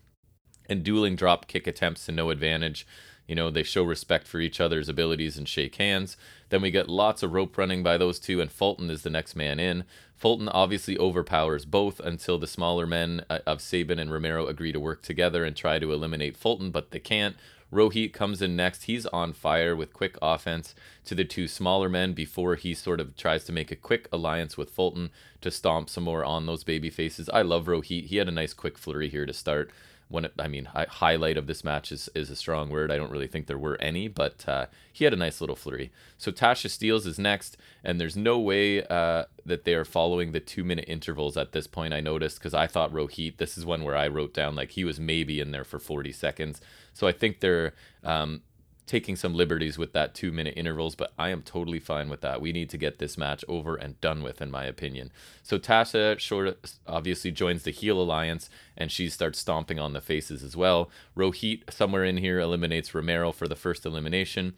[0.68, 2.86] and dueling drop kick attempts to no advantage.
[3.28, 6.16] You know, they show respect for each other's abilities and shake hands.
[6.48, 9.36] Then we get lots of rope running by those two, and Fulton is the next
[9.36, 9.84] man in.
[10.16, 14.80] Fulton obviously overpowers both until the smaller men uh, of Sabin and Romero agree to
[14.80, 17.36] work together and try to eliminate Fulton, but they can't.
[17.70, 18.84] Rohit comes in next.
[18.84, 23.14] He's on fire with quick offense to the two smaller men before he sort of
[23.14, 25.10] tries to make a quick alliance with Fulton
[25.42, 27.28] to stomp some more on those baby faces.
[27.28, 28.06] I love Rohit.
[28.06, 29.70] He had a nice quick flurry here to start
[30.08, 32.90] one I mean hi- highlight of this match is, is a strong word.
[32.90, 35.90] I don't really think there were any, but uh, he had a nice little flurry.
[36.16, 40.40] So Tasha Steelz is next, and there's no way uh, that they are following the
[40.40, 41.92] two minute intervals at this point.
[41.94, 43.36] I noticed because I thought Rohit.
[43.36, 46.12] This is one where I wrote down like he was maybe in there for 40
[46.12, 46.60] seconds.
[46.94, 48.42] So I think they're um,
[48.88, 52.40] taking some liberties with that two minute intervals, but I am totally fine with that.
[52.40, 55.12] We need to get this match over and done with, in my opinion.
[55.42, 60.42] So Tasha short obviously joins the heel alliance and she starts stomping on the faces
[60.42, 60.90] as well.
[61.16, 64.54] Rohit, somewhere in here, eliminates Romero for the first elimination.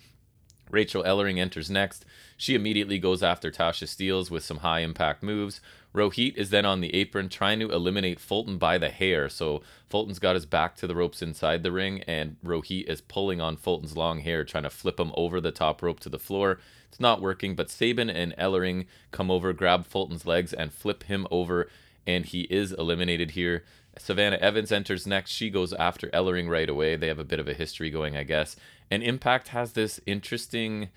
[0.71, 2.05] Rachel Ellering enters next.
[2.37, 5.61] She immediately goes after Tasha Steelz with some high impact moves.
[5.95, 9.29] Rohit is then on the apron trying to eliminate Fulton by the hair.
[9.29, 13.41] So Fulton's got his back to the ropes inside the ring, and Rohit is pulling
[13.41, 16.61] on Fulton's long hair, trying to flip him over the top rope to the floor.
[16.89, 21.27] It's not working, but Sabin and Ellering come over, grab Fulton's legs, and flip him
[21.31, 21.69] over,
[22.07, 23.65] and he is eliminated here.
[23.99, 25.31] Savannah Evans enters next.
[25.31, 26.97] She goes after Ellering right away.
[26.97, 28.57] They have a bit of a history going, I guess.
[28.91, 30.89] And Impact has this interesting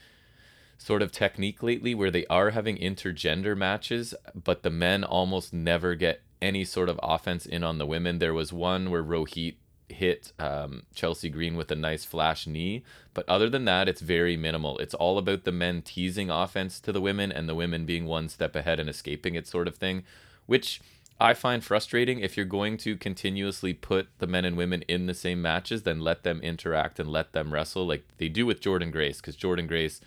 [0.84, 5.96] sort of technique lately where they are having intergender matches, but the men almost never
[5.96, 8.20] get any sort of offense in on the women.
[8.20, 9.56] There was one where Rohit
[9.88, 14.36] hit um, Chelsea Green with a nice flash knee, but other than that, it's very
[14.36, 14.78] minimal.
[14.80, 18.28] It's all about the men teasing offense to the women and the women being one
[18.28, 20.04] step ahead and escaping it, sort of thing,
[20.48, 20.82] which
[21.18, 22.20] I find frustrating.
[22.20, 26.02] If you're going to continuously put the men and women in the same matches, then
[26.02, 29.70] let them interact and let them wrestle like they do with Jordynne Grace, because Jordynne
[29.70, 30.02] Grace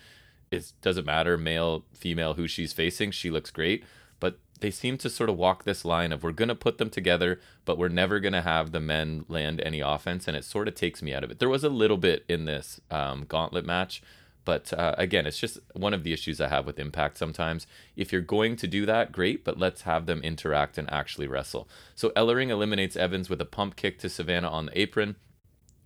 [0.51, 3.83] it doesn't matter male female who she's facing she looks great.
[4.19, 6.89] But they seem to sort of walk this line of we're going to put them
[6.89, 10.67] together but we're never going to have the men land any offense and it sort
[10.67, 11.39] of takes me out of it.
[11.39, 14.01] There was a little bit in this um, gauntlet match
[14.45, 17.67] but uh, again it's just one of the issues i have with impact sometimes.
[17.95, 21.67] If you're going to do that great but let's have them interact and actually wrestle.
[21.95, 25.17] So ellering eliminates evans with a pump kick to savannah on the apron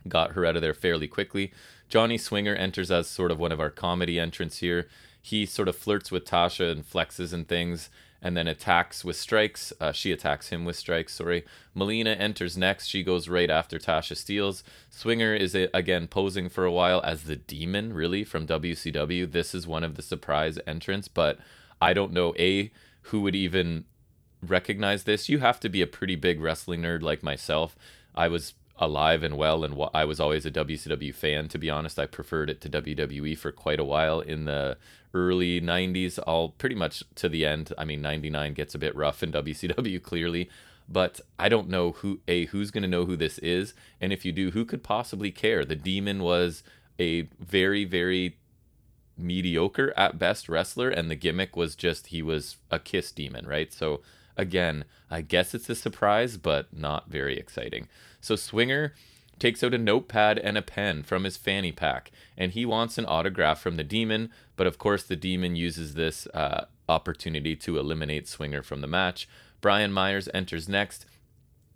[0.08, 1.52] got her out of there fairly quickly
[1.92, 4.88] Johnny Swinger enters as sort of one of our comedy entrants here.
[5.22, 7.90] He sort of flirts with Tasha and flexes and things,
[8.22, 9.74] and then attacks with strikes.
[9.78, 11.44] Uh, she attacks him with strikes, sorry.
[11.76, 12.88] Melina enters next.
[12.88, 14.64] She goes right after Tasha Steelz.
[14.90, 19.30] Swinger is, uh, again, posing for a while as the demon, really, from WCW.
[19.30, 21.40] This is one of the surprise entrants, but
[21.82, 22.72] I don't know, A,
[23.04, 23.84] who would even
[24.42, 25.28] recognize this.
[25.28, 27.76] You have to be a pretty big wrestling nerd like myself.
[28.16, 32.00] I was alive and well and I was always a WCW fan to be honest.
[32.00, 34.78] I preferred it to WWE for quite a while in the
[35.14, 37.72] early 90s all pretty much to the end.
[37.78, 40.50] I mean 99 gets a bit rough in WCW clearly
[40.90, 44.26] but I don't know who a who's going to know who this is and if
[44.26, 45.64] you do who could possibly care?
[45.64, 46.64] The demon was
[47.00, 48.38] a very very
[49.16, 53.72] mediocre at best wrestler and the gimmick was just he was a kiss demon right?
[53.72, 54.02] So
[54.42, 57.88] again I guess it's a surprise but not very exciting
[58.20, 58.94] so Swinger
[59.42, 63.08] takes out a notepad and a pen from his fanny pack, and he wants an
[63.08, 64.30] autograph from the demon.
[64.56, 69.28] But of course, the demon uses this uh, opportunity to eliminate Swinger from the match.
[69.60, 71.08] Brian Myers enters next.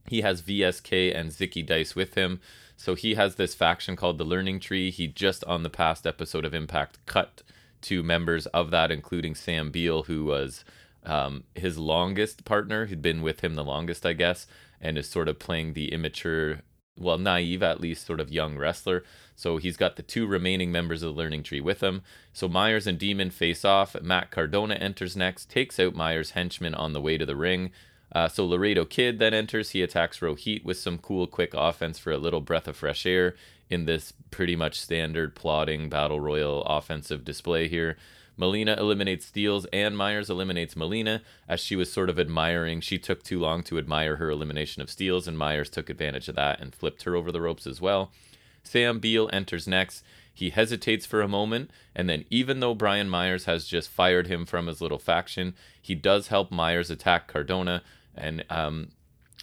[0.07, 2.39] He has VSK and Zicky Dice with him.
[2.78, 4.91] So he has this faction called the Learning Tree.
[4.91, 7.41] He just on the past episode of Impact cut
[7.82, 10.63] two members of that, including Sam Beale, who was
[11.06, 14.47] um, his longest partner, who'd been with him the longest, I guess,
[14.82, 16.62] and is sort of playing the immature,
[16.97, 19.03] well, naive at least, sort of young wrestler.
[19.36, 22.01] So he's got the two remaining members of the Learning Tree with him.
[22.34, 23.95] So Myers and Demon face off.
[24.01, 27.72] Matt Cardona enters next, takes out Myers' henchman on the way to the ring.
[28.12, 29.72] Uh, so Laredo Kid then enters.
[29.72, 33.36] He attacks Rohit with some cool, quick offense for a little breath of fresh air
[33.70, 37.97] in this pretty much standard plotting battle royal offensive display here.
[38.38, 42.81] Melina eliminates Steelz and Myers eliminates Melina as she was sort of admiring.
[42.81, 46.36] She took too long to admire her elimination of Steelz, and Myers took advantage of
[46.36, 48.11] that and flipped her over the ropes as well.
[48.63, 50.03] Sam Beale enters next.
[50.33, 54.45] He hesitates for a moment, and then, even though Brian Myers has just fired him
[54.45, 57.83] from his little faction, he does help Myers attack Cardona,
[58.13, 58.89] and um,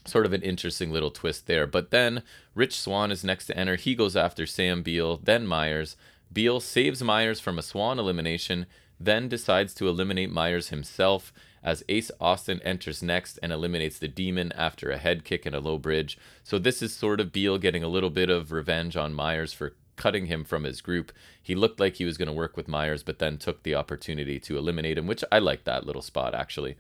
[0.05, 1.67] sort of an interesting little twist there.
[1.67, 2.23] But then
[2.55, 3.77] Rich Swann is next to enter.
[3.77, 5.97] He goes after Sam Beale, then Myers.
[6.31, 8.67] Beale saves Myers from a Swann elimination,
[8.99, 11.33] then decides to eliminate Myers himself
[11.63, 15.61] as Ace Austin enters next and eliminates the demon after a head kick and a
[15.61, 16.19] low bridge.
[16.43, 19.75] So this is sort of Beale getting a little bit of revenge on Myers for
[19.97, 21.13] cutting him from his group.
[21.41, 24.41] He looked like he was going to work with Myers, but then took the opportunity
[24.41, 26.77] to eliminate him, which I like that little spot actually.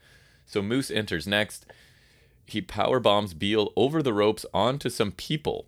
[0.46, 1.66] So Moose enters next.
[2.46, 5.66] He power bombs Beale over the ropes onto some people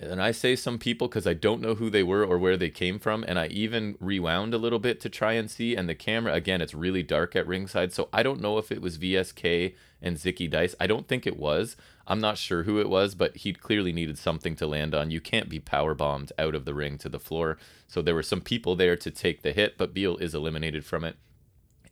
[0.00, 2.70] and I say some people because I don't know who they were or where they
[2.70, 3.22] came from.
[3.28, 5.76] And I even rewound a little bit to try and see.
[5.76, 7.92] And the camera, again, it's really dark at ringside.
[7.92, 10.74] So I don't know if it was VSK and Zicky Dice.
[10.80, 11.76] I don't think it was.
[12.06, 15.10] I'm not sure who it was, but he clearly needed something to land on.
[15.10, 17.58] You can't be power bombed out of the ring to the floor.
[17.86, 21.04] So there were some people there to take the hit, but Beale is eliminated from
[21.04, 21.16] it.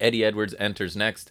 [0.00, 1.30] Eddie Edwards enters next.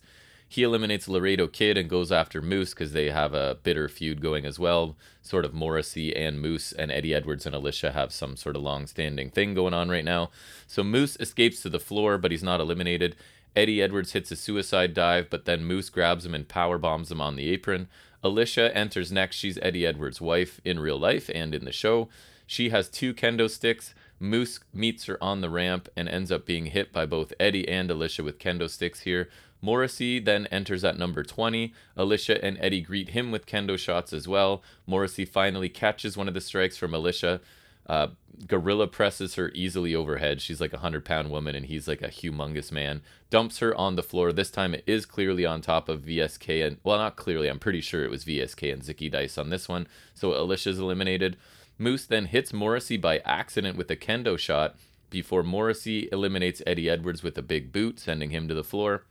[0.50, 4.45] He eliminates Laredo Kid and goes after Moose because they have a bitter feud going
[4.45, 4.95] as well.
[5.22, 8.88] Sort of Morrissey and Moose and Eddie Edwards and Alicia have some sort of long
[8.88, 10.32] standing thing going on right now.
[10.66, 13.16] So Moose escapes to the floor, but he's not eliminated.
[13.58, 17.20] Eddie Edwards hits a suicide dive, but then Moose grabs him and power bombs him
[17.20, 17.89] on the apron.
[18.24, 19.36] Alicia enters next.
[19.36, 22.08] She's Eddie Edwards' wife in real life and in the show.
[22.45, 23.93] She has two kendo sticks.
[24.20, 27.91] Moose meets her on the ramp and ends up being hit by both Eddie and
[27.91, 29.30] Alicia with kendo sticks here.
[29.62, 31.74] Morrissey then enters at number 20.
[31.95, 34.62] Alicia and Eddie greet him with kendo shots as well.
[34.86, 37.41] Morrissey finally catches one of the strikes from Alicia.
[37.88, 38.08] Uh,
[38.45, 40.41] Gorilla presses her easily overhead.
[40.41, 43.01] She's like a hundred pound woman, and he's like a humongous man.
[43.30, 44.32] Dumps her on the floor.
[44.32, 47.47] This time it is clearly on top of VSK, and well, not clearly.
[47.47, 49.88] I'm pretty sure it was VSK and Zicky Dice on this one.
[50.14, 51.38] So Alicia's eliminated.
[51.80, 54.76] Moose then hits Morrissey by accident with a kendo shot
[55.10, 59.03] before Morrissey eliminates Eddie Edwards with a big boot, sending him to the floor.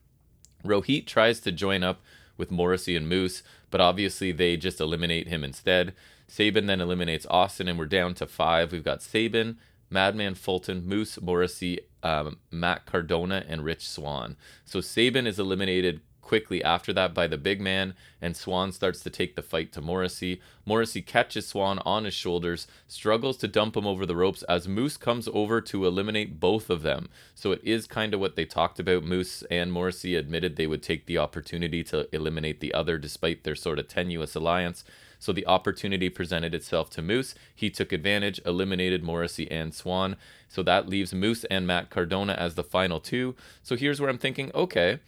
[0.64, 2.00] Rohit tries to join up
[2.36, 5.94] with Morrissey and Moose, but obviously they just eliminate him instead.
[6.28, 8.72] Sabin then eliminates Austin, and we're down to five.
[8.72, 9.58] We've got Sabin,
[9.90, 14.36] Madman Fulton, Moose, Morrissey, um, Matt Cardona, and Rich Swann.
[14.64, 19.10] So Sabin is eliminated quickly after that by the big man, and Swann starts to
[19.10, 20.40] take the fight to Morrissey.
[20.64, 24.96] Morrissey catches Swann on his shoulders, struggles to dump him over the ropes as Moose
[24.96, 27.08] comes over to eliminate both of them.
[27.36, 29.04] So it is kind of what they talked about.
[29.04, 33.54] Moose and Morrissey admitted they would take the opportunity to eliminate the other despite their
[33.54, 34.82] sort of tenuous alliance.
[35.20, 37.36] So the opportunity presented itself to Moose.
[37.54, 40.16] He took advantage, eliminated Morrissey and Swann.
[40.48, 43.36] So that leaves Moose and Matt Cardona as the final two.
[43.62, 44.98] So here's where I'm thinking okay,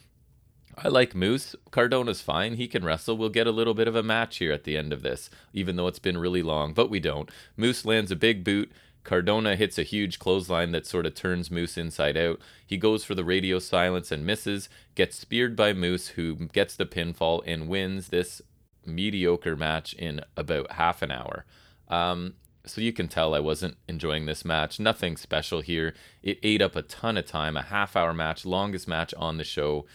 [0.85, 1.57] I like Moose.
[1.71, 2.55] Cardona's fine.
[2.55, 3.17] He can wrestle.
[3.17, 5.77] We'll get a little bit of a match here at the end of this, even
[5.77, 7.31] though it's been really long, but we don't.
[7.57, 8.71] Moose lands a big boot.
[9.03, 12.41] Cardona hits a huge clothesline that sort of turns Moose inside out.
[12.65, 16.87] He goes for the radio silence and misses, gets speared by Moose, who gets the
[16.87, 18.43] pinfall and wins this
[18.85, 21.45] mediocre match in about half an hour.
[21.89, 22.35] Um,
[22.67, 24.79] so you can tell I wasn't enjoying this match.
[24.79, 25.95] Nothing special here.
[26.23, 29.45] It ate up a ton of time, a half hour match, longest match on the
[29.45, 29.87] show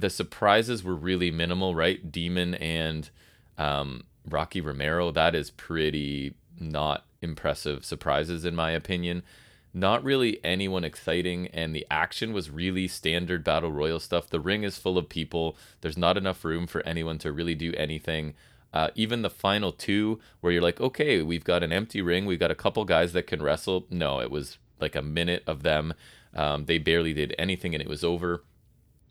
[0.00, 2.10] the surprises were really minimal, right?
[2.10, 3.10] Demon and
[3.58, 9.22] um, Rocky Romero, that is pretty not impressive surprises in my opinion.
[9.74, 14.30] Not really anyone exciting, and the action was really standard battle royal stuff.
[14.30, 15.54] The ring is full of people.
[15.82, 18.32] There's not enough room for anyone to really do anything.
[18.72, 22.40] Uh, even the final two, where you're like, okay, we've got an empty ring, we've
[22.40, 23.86] got a couple guys that can wrestle.
[23.90, 25.92] No, it was like a minute of them.
[26.34, 28.44] Um, they barely did anything, and it was over.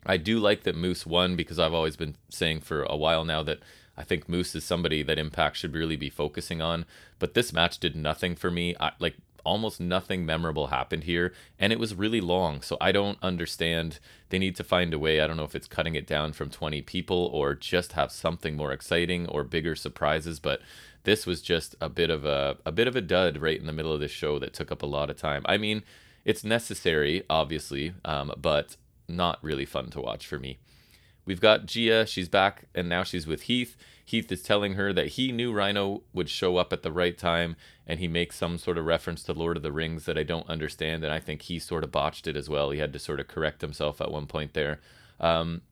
[0.06, 3.42] I do like that Moose won because I've always been saying for a while now
[3.42, 3.60] that
[3.96, 6.84] I think Moose is somebody that Impact should really be focusing on.
[7.18, 8.74] But this match did nothing for me.
[8.78, 12.60] I, like almost nothing memorable happened here, and it was really long.
[12.60, 13.98] So I don't understand.
[14.28, 15.20] They need to find a way.
[15.20, 18.56] I don't know if it's cutting it down from 20 people or just have something
[18.56, 20.60] more exciting or bigger surprises, but
[21.04, 23.72] this was just a bit of a a bit of a dud right in the
[23.72, 25.42] middle of this show that took up a lot of time.
[25.46, 25.84] I mean,
[26.24, 28.76] it's necessary, obviously, um, but
[29.08, 30.58] not really fun to watch for me.
[31.24, 32.06] We've got Gia.
[32.06, 33.76] She's back, and now she's with Heath.
[34.04, 37.56] Heath is telling her that he knew Rhino would show up at the right time,
[37.86, 40.48] and he makes some sort of reference to Lord of the Rings that I don't
[40.48, 42.70] understand, and I think he sort of botched it as well.
[42.70, 44.80] He had to sort of correct himself at one point there.
[45.18, 45.62] Um,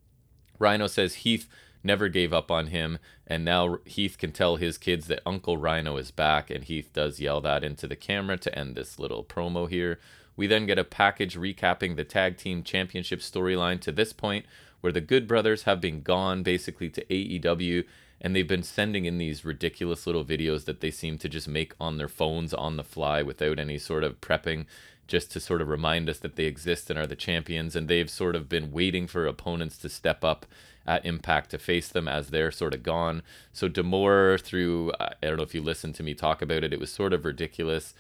[0.59, 1.49] Rhino says Heath
[1.85, 5.97] never gave up on him, and now Heath can tell his kids that Uncle Rhino
[5.97, 9.69] is back, and Heath does yell that into the camera to end this little promo
[9.69, 10.01] here.
[10.37, 14.47] We then get a package recapping the tag team championship storyline to this point,
[14.81, 17.85] where the Good Brothers have been gone basically to AEW
[18.21, 21.75] and they've been sending in these ridiculous little videos that they seem to just make
[21.81, 24.67] on their phones on the fly without any sort of prepping
[25.07, 28.11] just to sort of remind us that they exist and are the champions and they've
[28.11, 30.47] sort of been waiting for opponents to step up
[30.87, 33.23] at impact to face them as they're sort of gone.
[33.53, 36.81] So D'Amore through i don't know if you listened to me talk about it it
[36.81, 37.95] was sort of ridiculous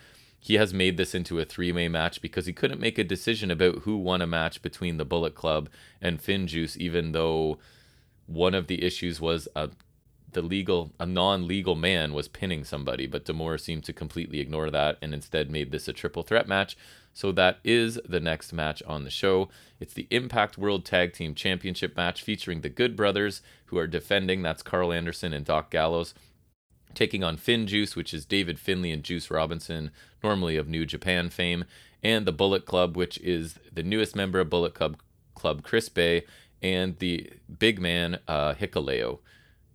[0.44, 3.78] he has made this into a three-way match because he couldn't make a decision about
[3.78, 5.70] who won a match between the Bullet Club
[6.02, 7.56] and FinJuice, even though
[8.26, 9.70] one of the issues was a
[10.32, 14.98] the legal a non-legal man was pinning somebody, but D'Amore seemed to completely ignore that
[15.00, 16.76] and instead made this a triple threat match.
[17.14, 19.48] So that is the next match on the show.
[19.80, 24.42] It's the Impact World Tag Team Championship match featuring the Good Brothers, who are defending.
[24.42, 26.12] That's Karl Anderson and Doc Gallows
[26.94, 29.90] taking on FinJuice, which is David Finlay and Juice Robinson,
[30.22, 31.64] normally of New Japan fame,
[32.02, 34.98] and the Bullet Club, which is the newest member of Bullet Club,
[35.34, 36.24] Club Chris Bey,
[36.62, 39.18] and the big man, uh, Hikuleo.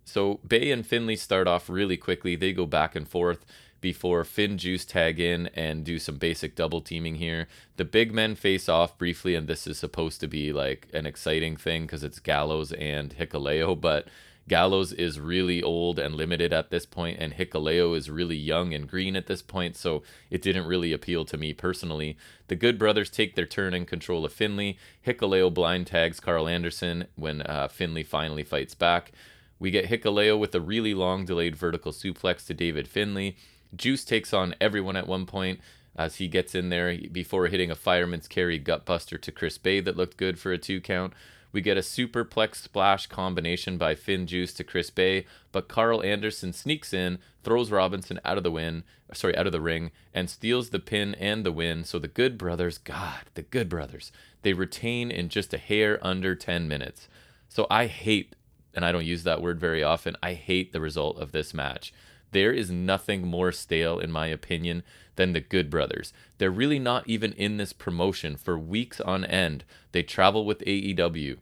[0.04, 2.34] So Bey and Finlay start off really quickly.
[2.34, 3.44] They go back and forth
[3.80, 7.48] before FinJuice tag in and do some basic double teaming here.
[7.76, 11.56] The big men face off briefly, and this is supposed to be like an exciting
[11.56, 14.08] thing because it's Gallows and Hikuleo, but
[14.50, 18.88] Gallows is really old and limited at this point, and Hikuleo is really young and
[18.88, 22.18] green at this point, so it didn't really appeal to me personally.
[22.48, 24.76] The Good Brothers take their turn in control of Finlay.
[25.06, 29.12] Hikuleo blind tags Karl Anderson when uh, Finlay finally fights back.
[29.60, 33.36] We get Hikuleo with a really long delayed vertical suplex to David Finlay.
[33.76, 35.60] Juice takes on everyone at one point
[35.94, 39.96] as he gets in there before hitting a fireman's carry gutbuster to Chris Bey that
[39.96, 41.12] looked good for a two count.
[41.52, 46.92] We get a superplex splash combination by FinJuice to Chris Bey, but Karl Anderson sneaks
[46.92, 50.78] in, throws Robinson out of the win, sorry, out of the ring, and steals the
[50.78, 51.84] pin and the win.
[51.84, 56.34] So the Good Brothers, God, the Good Brothers, they retain in just a hair under
[56.34, 57.08] 10 minutes.
[57.48, 58.36] So I hate,
[58.74, 61.92] and I don't use that word very often, I hate the result of this match.
[62.32, 64.82] There is nothing more stale, in my opinion,
[65.16, 66.12] than the Good Brothers.
[66.38, 69.64] They're really not even in this promotion for weeks on end.
[69.92, 71.38] They travel with AEW.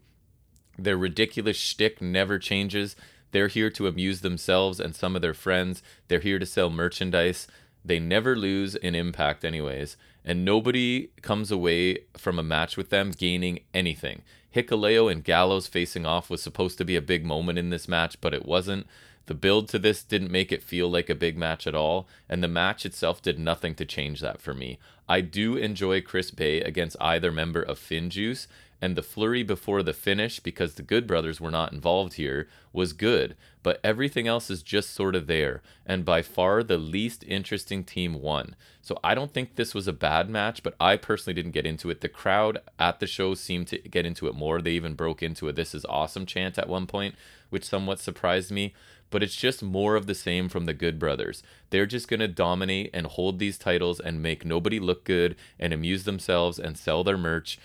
[0.78, 2.96] Their ridiculous shtick never changes.
[3.32, 5.82] They're here to amuse themselves and some of their friends.
[6.08, 7.46] They're here to sell merchandise.
[7.84, 13.12] They never lose in impact, anyways, and nobody comes away from a match with them
[13.12, 14.22] gaining anything.
[14.54, 18.20] Hikuleo and Gallows facing off was supposed to be a big moment in this match,
[18.20, 18.86] but it wasn't.
[19.28, 22.42] The build to this didn't make it feel like a big match at all, and
[22.42, 24.78] the match itself did nothing to change that for me.
[25.06, 28.46] I do enjoy Chris Bey against either member of FinJuice,
[28.80, 32.94] and the flurry before the finish, because the Good Brothers were not involved here, was
[32.94, 37.84] good, but everything else is just sort of there, and by far the least interesting
[37.84, 38.56] team won.
[38.80, 41.90] So I don't think this was a bad match, but I personally didn't get into
[41.90, 42.00] it.
[42.00, 44.62] The crowd at the show seemed to get into it more.
[44.62, 47.14] They even broke into a This is Awesome chant at one point,
[47.50, 48.74] which somewhat surprised me
[49.10, 51.42] but it's just more of the same from the Good Brothers.
[51.70, 55.72] They're just going to dominate and hold these titles and make nobody look good and
[55.72, 57.58] amuse themselves and sell their merch.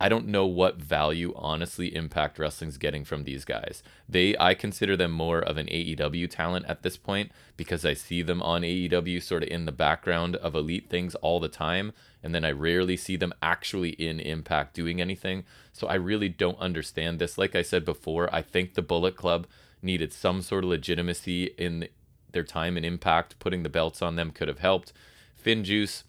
[0.00, 3.82] I don't know what value honestly Impact Wrestling's getting from these guys.
[4.08, 8.22] They I consider them more of an AEW talent at this point because I see
[8.22, 11.92] them on AEW sort of in the background of elite things all the time
[12.22, 15.44] and then I rarely see them actually in Impact doing anything.
[15.72, 17.36] So I really don't understand this.
[17.36, 19.48] Like I said before, I think the Bullet Club
[19.82, 21.88] needed some sort of legitimacy in
[22.32, 23.38] their time and impact.
[23.38, 24.92] Putting the belts on them could have helped.
[25.42, 26.02] FinJuice,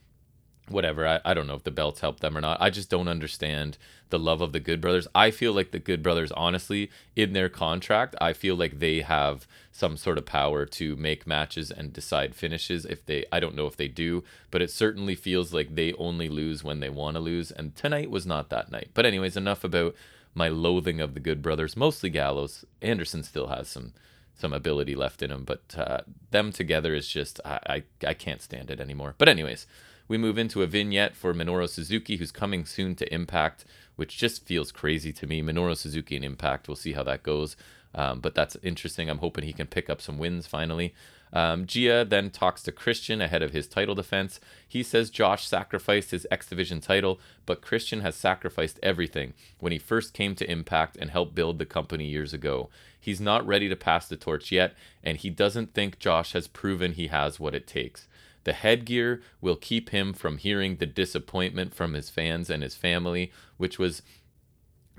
[0.67, 1.07] whatever.
[1.07, 2.61] I, I don't know if the belts helped them or not.
[2.61, 3.77] I just don't understand
[4.09, 5.07] the love of the Good Brothers.
[5.13, 9.47] I feel like the Good Brothers, honestly, in their contract, I feel like they have
[9.71, 12.85] some sort of power to make matches and decide finishes.
[12.85, 16.27] If they, I don't know if they do, but it certainly feels like they only
[16.27, 17.51] lose when they want to lose.
[17.51, 18.89] And tonight was not that night.
[18.93, 19.95] But, anyways, enough about
[20.33, 22.65] my loathing of the Good Brothers, mostly Gallows.
[22.81, 23.93] Anderson still has some
[24.35, 25.99] some ability left in him, but uh,
[26.31, 29.15] them together is just I, I I can't stand it anymore.
[29.17, 29.67] But anyways,
[30.09, 33.63] We move into a vignette for Minoru Suzuki, who's coming soon to Impact,
[33.95, 35.41] which just feels crazy to me.
[35.43, 37.55] Minoru Suzuki and Impact, we'll see how that goes.
[37.93, 39.07] Um, but that's interesting.
[39.09, 40.95] I'm hoping he can pick up some wins finally.
[41.31, 44.39] Um, Gia then talks to Christian ahead of his title defense.
[44.67, 49.79] He says Josh sacrificed his X Division title, but Christian has sacrificed everything when he
[49.79, 52.69] first came to Impact and helped build the company years ago.
[52.99, 54.73] He's not ready to pass the torch yet,
[55.03, 58.07] and he doesn't think Josh has proven he has what it takes.
[58.43, 63.31] The headgear will keep him from hearing the disappointment from his fans and his family,
[63.57, 64.01] which was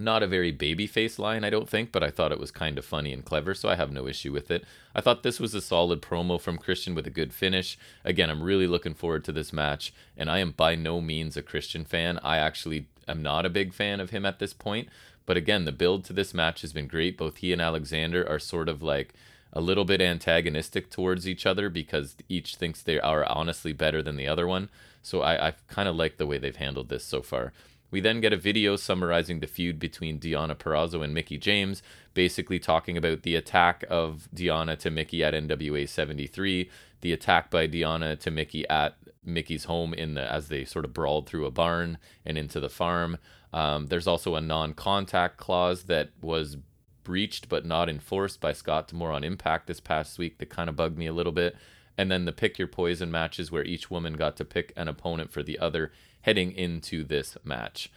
[0.00, 2.78] not a very baby face line, I don't think, but I thought it was kind
[2.78, 4.64] of funny and clever, so I have no issue with it.
[4.94, 7.78] I thought this was a solid promo from Christian with a good finish.
[8.04, 11.42] Again, I'm really looking forward to this match, and I am by no means a
[11.42, 12.18] Christian fan.
[12.22, 14.88] I actually am not a big fan of him at this point,
[15.26, 17.16] but again, the build to this match has been great.
[17.16, 19.14] Both he and Alexander are sort of like
[19.52, 24.16] a little bit antagonistic towards each other because each thinks they are honestly better than
[24.16, 24.68] the other one.
[25.02, 27.52] So I, I kind of like the way they've handled this so far.
[27.90, 31.82] We then get a video summarizing the feud between Deonna Purrazzo and Mickie James,
[32.14, 36.70] basically talking about the attack of Deonna to Mickie at NWA 73,
[37.00, 40.92] the attack by Deonna to Mickie at Mickie's home in the as they sort of
[40.92, 43.18] brawled through a barn and into the farm.
[43.52, 46.56] Um, there's also a non-contact clause that was
[47.02, 50.76] breached but not enforced by Scott D'Amore on Impact this past week that kind of
[50.76, 51.56] bugged me a little bit.
[51.98, 55.32] And then the pick your poison matches where each woman got to pick an opponent
[55.32, 55.92] for the other
[56.22, 57.90] heading into this match.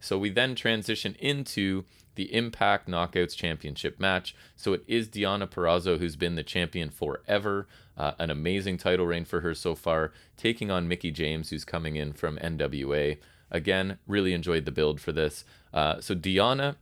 [0.00, 4.34] So we then transition into the Impact Knockouts Championship match.
[4.56, 7.66] So it is Deonna Purrazzo who's been the champion forever.
[7.96, 11.96] Uh, an amazing title reign for her so far, taking on Mickie James, who's coming
[11.96, 13.18] in from NWA.
[13.50, 15.44] Again, really enjoyed the build for this.
[15.72, 16.76] Uh, so Deonna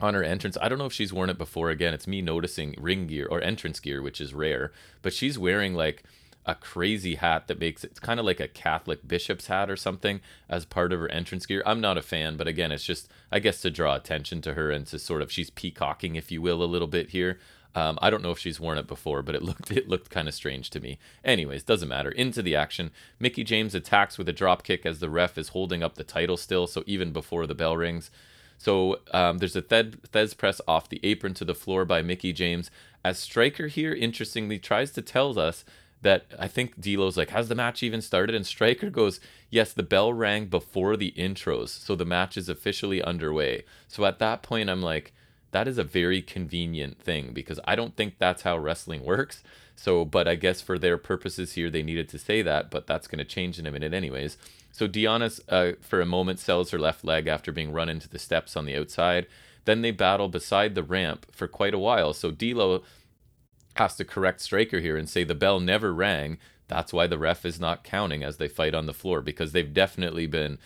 [0.00, 0.56] on her entrance.
[0.60, 1.70] I don't know if she's worn it before.
[1.70, 4.72] Again, it's me noticing ring gear or entrance gear, which is rare.
[5.02, 6.04] But she's wearing like
[6.48, 10.22] a crazy hat that makes it's kind of like a Catholic bishop's hat or something
[10.48, 11.62] as part of her entrance gear.
[11.66, 14.70] I'm not a fan, but again, it's just I guess to draw attention to her
[14.70, 17.38] and to sort of she's peacocking, if you will, a little bit here.
[17.74, 20.26] Um, I don't know if she's worn it before, but it looked it looked kind
[20.26, 20.98] of strange to me.
[21.22, 22.10] Anyways, doesn't matter.
[22.10, 25.82] Into the action, Mickie James attacks with a drop kick as the ref is holding
[25.82, 26.66] up the title still.
[26.66, 28.10] So even before the bell rings,
[28.56, 32.32] so um, there's a Thed, Thesz press off the apron to the floor by Mickie
[32.32, 32.70] James.
[33.04, 35.64] As Striker here, interestingly, tries to tell us
[36.02, 38.34] that I think D'Lo's like, has the match even started?
[38.34, 39.20] And Striker goes,
[39.50, 43.64] yes, the bell rang before the intros, so the match is officially underway.
[43.88, 45.12] So at that point, I'm like,
[45.50, 49.42] that is a very convenient thing because I don't think that's how wrestling works.
[49.74, 53.06] So, but I guess for their purposes here, they needed to say that, but that's
[53.06, 54.36] going to change in a minute, anyways.
[54.72, 58.18] So Deonna, uh, for a moment, sells her left leg after being run into the
[58.18, 59.26] steps on the outside.
[59.64, 62.12] Then they battle beside the ramp for quite a while.
[62.12, 62.82] So D'Lo
[63.78, 66.38] has to correct Striker here and say the bell never rang.
[66.66, 69.72] That's why the ref is not counting as they fight on the floor because they've
[69.72, 70.58] definitely been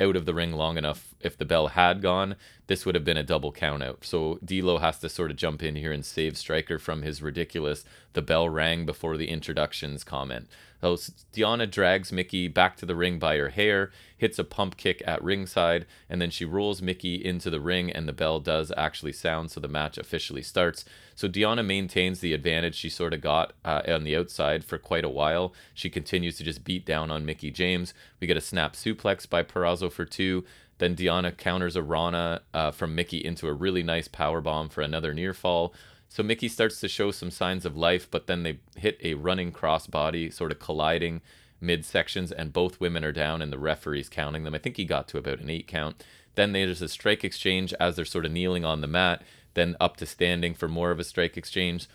[0.00, 1.14] out of the ring long enough.
[1.20, 2.36] If the bell had gone,
[2.66, 4.04] this would have been a double count out.
[4.04, 7.84] So D'Lo has to sort of jump in here and save Striker from his ridiculous
[8.14, 10.48] "the bell rang before the introductions" comment.
[10.84, 10.96] So
[11.32, 15.24] Deonna drags Mickie back to the ring by her hair, hits a pump kick at
[15.24, 19.50] ringside, and then she rolls Mickie into the ring, and the bell does actually sound,
[19.50, 20.84] so the match officially starts.
[21.14, 25.06] So Deonna maintains the advantage she sort of got uh, on the outside for quite
[25.06, 25.54] a while.
[25.72, 27.94] She continues to just beat down on Mickie James.
[28.20, 30.44] We get a snap suplex by Purrazzo for two.
[30.76, 34.82] Then Deonna counters a Rana uh, from Mickie into a really nice power bomb for
[34.82, 35.72] another near fall.
[36.14, 39.50] So Mickie starts to show some signs of life, but then they hit a running
[39.50, 41.22] crossbody, sort of colliding
[41.60, 44.54] mid sections, and both women are down, and the referee's counting them.
[44.54, 46.04] I think he got to about an eight count.
[46.36, 49.22] Then there's a strike exchange as they're sort of kneeling on the mat,
[49.54, 51.88] then up to standing for more of a strike exchange.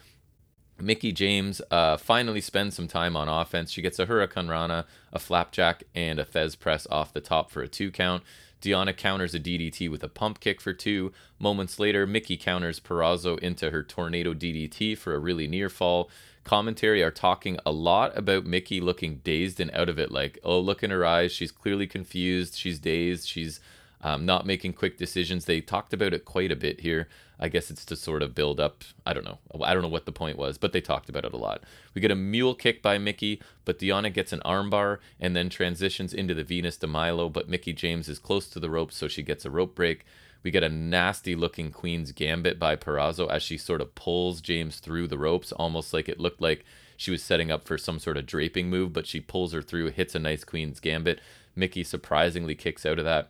[0.78, 3.72] Mickie James uh, finally spends some time on offense.
[3.72, 7.70] She gets a Hurricanrana, a flapjack, and a Thesz press off the top for a
[7.70, 8.24] two count.
[8.62, 11.12] Deonna counters a DDT with a pump kick for two.
[11.40, 16.10] Moments later, Mickie counters Purrazzo into her tornado DDT for a really near fall.
[16.44, 20.12] Commentary are talking a lot about Mickie looking dazed and out of it.
[20.12, 21.32] Like, oh, look in her eyes.
[21.32, 22.56] She's clearly confused.
[22.56, 23.28] She's dazed.
[23.28, 23.60] She's
[24.02, 25.46] um, not making quick decisions.
[25.46, 27.08] They talked about it quite a bit here.
[27.40, 28.84] I guess it's to sort of build up.
[29.06, 29.40] I don't know.
[29.64, 31.64] I don't know what the point was, but they talked about it a lot.
[31.94, 36.14] We get a mule kick by Mickie, but Deonna gets an armbar and then transitions
[36.14, 37.30] into the Venus de Milo.
[37.30, 40.06] But Mickie James is close to the ropes, so she gets a rope break.
[40.44, 44.80] We get a nasty looking Queen's Gambit by Purrazzo as she sort of pulls James
[44.80, 48.18] through the ropes, almost like it looked like she was setting up for some sort
[48.18, 51.20] of draping move, but she pulls her through, hits a nice Queen's Gambit.
[51.56, 53.30] Mickie surprisingly kicks out of that.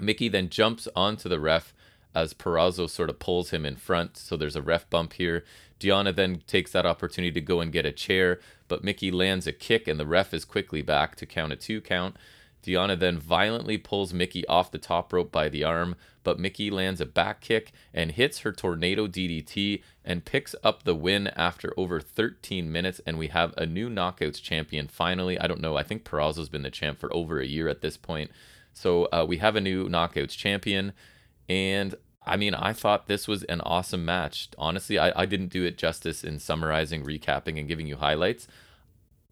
[0.00, 1.74] Mickie then jumps onto the ref
[2.14, 4.16] as Purrazzo sort of pulls him in front.
[4.16, 5.44] So there's a ref bump here.
[5.78, 9.52] Deonna then takes that opportunity to go and get a chair, but Mickie lands a
[9.52, 12.16] kick and the ref is quickly back to count a two count.
[12.62, 15.94] Deonna then violently pulls Mickie off the top rope by the arm,
[16.24, 20.94] but Mickie lands a back kick and hits her tornado DDT and picks up the
[20.94, 23.00] win after over 13 minutes.
[23.06, 25.38] And we have a new Knockouts champion finally.
[25.38, 25.76] I don't know.
[25.76, 28.30] I think Purrazzo's been the champ for over a year at this point.
[28.78, 30.92] So uh, we have a new Knockouts champion.
[31.48, 34.48] And I mean, I thought this was an awesome match.
[34.56, 38.46] Honestly, I, I didn't do it justice in summarizing, recapping, and giving you highlights.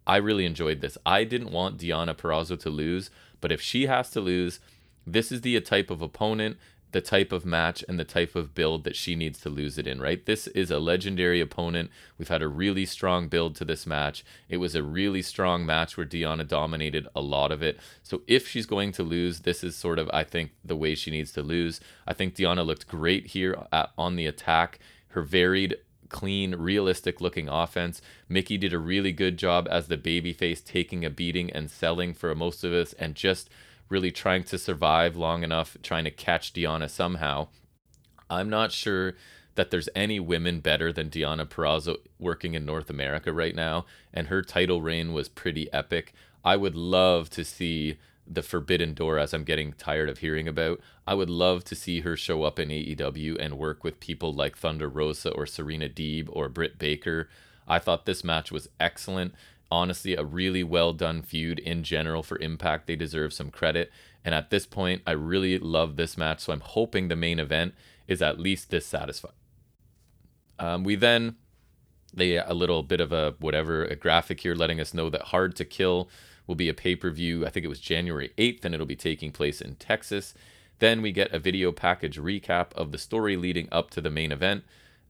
[0.06, 0.96] I really enjoyed this.
[1.04, 4.60] I didn't want Deonna Purrazzo to lose, but if she has to lose,
[5.06, 6.56] this is the type of opponent,
[6.92, 9.86] the type of match, and the type of build that she needs to lose it
[9.86, 10.24] in, right?
[10.24, 11.90] This is a legendary opponent.
[12.16, 14.24] We've had a really strong build to this match.
[14.48, 17.78] It was a really strong match where Deonna dominated a lot of it.
[18.02, 21.10] So if she's going to lose, this is sort of, I think, the way she
[21.10, 21.80] needs to lose.
[22.06, 24.78] I think Deonna looked great here at, on the attack.
[25.08, 25.76] Her varied
[26.08, 28.00] clean, realistic looking offense.
[28.28, 32.34] Mickie did a really good job as the babyface, taking a beating and selling for
[32.34, 33.50] most of us, and just
[33.88, 37.48] really trying to survive long enough, trying to catch Deonna somehow.
[38.28, 39.14] I'm not sure
[39.54, 44.28] that there's any women better than Deonna Purrazzo working in North America right now, and
[44.28, 46.12] her title reign was pretty epic.
[46.44, 50.80] I would love to see the Forbidden Door, as I'm getting tired of hearing about.
[51.06, 54.56] I would love to see her show up in AEW and work with people like
[54.56, 57.28] Thunder Rosa or Serena Deeb or Britt Baker.
[57.68, 59.34] I thought this match was excellent.
[59.70, 62.86] Honestly, a really well done feud in general for Impact.
[62.86, 63.90] They deserve some credit.
[64.24, 66.40] And at this point, I really love this match.
[66.40, 67.74] So I'm hoping the main event
[68.06, 69.34] is at least this satisfying.
[70.58, 71.36] Um, we then
[72.14, 75.54] they a little bit of a whatever a graphic here letting us know that Hard
[75.56, 76.08] to Kill
[76.46, 77.46] will be a pay per view.
[77.46, 80.34] I think it was January 8th, and it'll be taking place in Texas.
[80.78, 84.32] Then we get a video package recap of the story leading up to the main
[84.32, 84.64] event.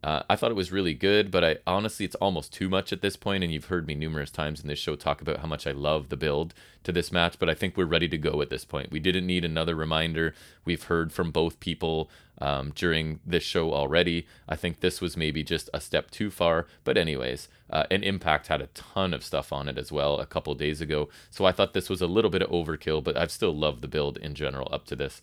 [0.06, 3.02] Uh, I thought it was really good, but I honestly, it's almost too much at
[3.02, 3.42] this point.
[3.42, 6.10] And you've heard me numerous times in this show talk about how much I love
[6.10, 6.54] the build
[6.84, 8.92] to this match, but I think we're ready to go at this point.
[8.92, 10.32] We didn't need another reminder.
[10.64, 12.08] We've heard from both people
[12.40, 14.28] um, during this show already.
[14.48, 16.68] I think this was maybe just a step too far.
[16.84, 20.26] But, anyways, uh, and Impact had a ton of stuff on it as well a
[20.26, 21.08] couple days ago.
[21.30, 23.88] So I thought this was a little bit of overkill, but I've still loved the
[23.88, 25.20] build in general up to this.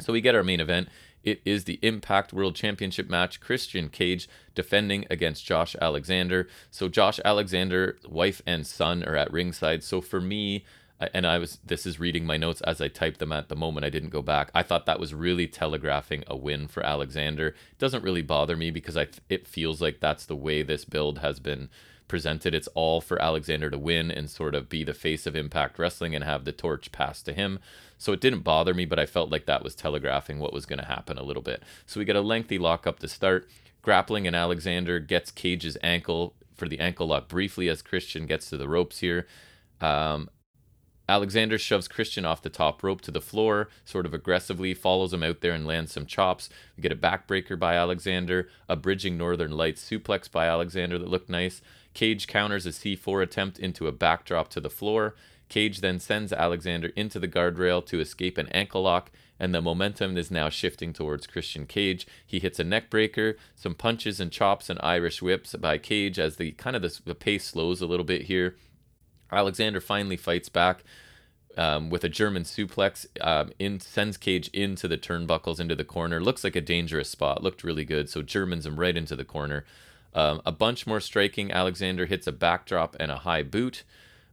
[0.00, 0.88] So we get our main event.
[1.24, 3.40] It is the Impact World Championship match.
[3.40, 6.48] Christian Cage defending against Josh Alexander.
[6.70, 9.82] So Josh Alexander, wife and son are at ringside.
[9.84, 10.64] So for me,
[11.12, 13.84] and I was this is reading my notes as I typed them at the moment.
[13.84, 14.50] I didn't go back.
[14.54, 17.48] I thought that was really telegraphing a win for Alexander.
[17.48, 21.18] It doesn't really bother me because I it feels like that's the way this build
[21.18, 21.68] has been
[22.12, 22.54] presented.
[22.54, 26.14] It's all for Alexander to win and sort of be the face of Impact Wrestling
[26.14, 27.58] and have the torch passed to him.
[27.96, 30.78] So it didn't bother me, but I felt like that was telegraphing what was going
[30.78, 31.62] to happen a little bit.
[31.86, 33.48] So we get a lengthy lockup to start.
[33.80, 38.58] Grappling and Alexander gets Cage's ankle for the ankle lock briefly as Christian gets to
[38.58, 39.26] the ropes here.
[39.80, 40.28] Um,
[41.08, 45.22] Alexander shoves Christian off the top rope to the floor, sort of aggressively, follows him
[45.22, 46.50] out there and lands some chops.
[46.76, 51.30] We get a backbreaker by Alexander, a bridging Northern Lights suplex by Alexander that looked
[51.30, 51.62] nice.
[51.94, 55.14] Cage counters a C4 attempt into a backdrop to the floor.
[55.48, 60.16] Cage then sends Alexander into the guardrail to escape an ankle lock, and the momentum
[60.16, 62.06] is now shifting towards Christian Cage.
[62.26, 66.36] He hits a neck breaker, some punches and chops and Irish whips by Cage as
[66.36, 68.56] the kind of the, the pace slows a little bit here.
[69.30, 70.84] Alexander finally fights back.
[71.54, 76.18] Um, with a German suplex, um, in sends Cage into the turnbuckles into the corner.
[76.18, 77.42] Looks like a dangerous spot.
[77.42, 78.08] Looked really good.
[78.08, 79.66] So Germans him right into the corner.
[80.14, 81.50] Um, a bunch more striking.
[81.50, 83.82] Alexander hits a backdrop and a high boot.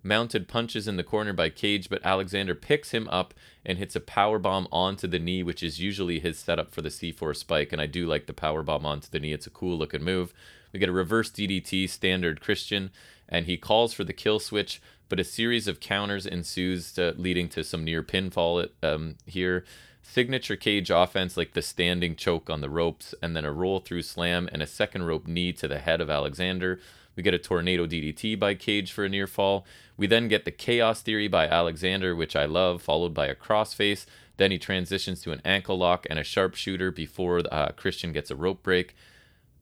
[0.02, 3.34] Mounted punches in the corner by Cage, but Alexander picks him up
[3.66, 6.90] and hits a power bomb onto the knee, which is usually his setup for the
[6.90, 7.74] C4 spike.
[7.74, 9.34] And I do like the power bomb onto the knee.
[9.34, 10.34] It's a cool looking move.
[10.72, 12.92] We get a reverse DDT standard Christian,
[13.28, 17.50] and he calls for the kill switch, but a series of counters ensues, to, leading
[17.50, 19.66] to some near pinfall um, here
[20.10, 24.02] signature cage offense like the standing choke on the ropes and then a roll through
[24.02, 26.80] slam and a second rope knee to the head of Alexander.
[27.16, 29.66] We get a tornado DDT by Cage for a near fall.
[29.98, 34.06] We then get the chaos theory by Alexander, which I love, followed by a crossface.
[34.38, 38.36] Then he transitions to an ankle lock and a sharpshooter before uh, Christian gets a
[38.36, 38.96] rope break.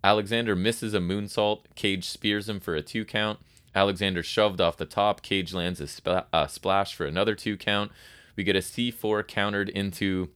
[0.03, 1.61] Alexander misses a moonsault.
[1.75, 3.39] Cage spears him for a two count.
[3.75, 5.21] Alexander shoved off the top.
[5.21, 7.91] Cage lands a, a splash for another two count.
[8.37, 10.29] We get a C4 countered into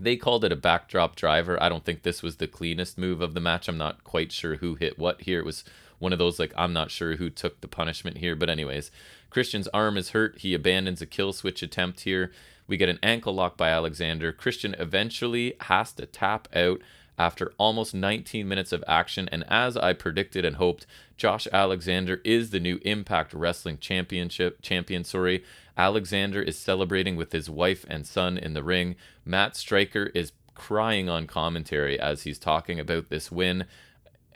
[0.00, 1.62] they called it a backdrop driver.
[1.62, 3.68] I don't think this was the cleanest move of the match.
[3.68, 5.38] I'm not quite sure who hit what here.
[5.38, 5.64] It was
[5.98, 8.90] one of those like I'm not sure who took the punishment here, but anyways,
[9.28, 10.38] Christian's arm is hurt.
[10.38, 12.32] He abandons a kill switch attempt here.
[12.66, 14.32] We get an ankle lock by Alexander.
[14.32, 16.80] Christian eventually has to tap out.
[17.20, 19.28] After almost 19 minutes of action.
[19.30, 20.86] And as I predicted and hoped,
[21.18, 25.04] Josh Alexander is the new Impact Wrestling Championship champion.
[25.04, 25.44] Sorry,
[25.76, 28.96] Alexander is celebrating with his wife and son in the ring.
[29.22, 33.66] Matt Striker is crying on commentary as he's talking about this win.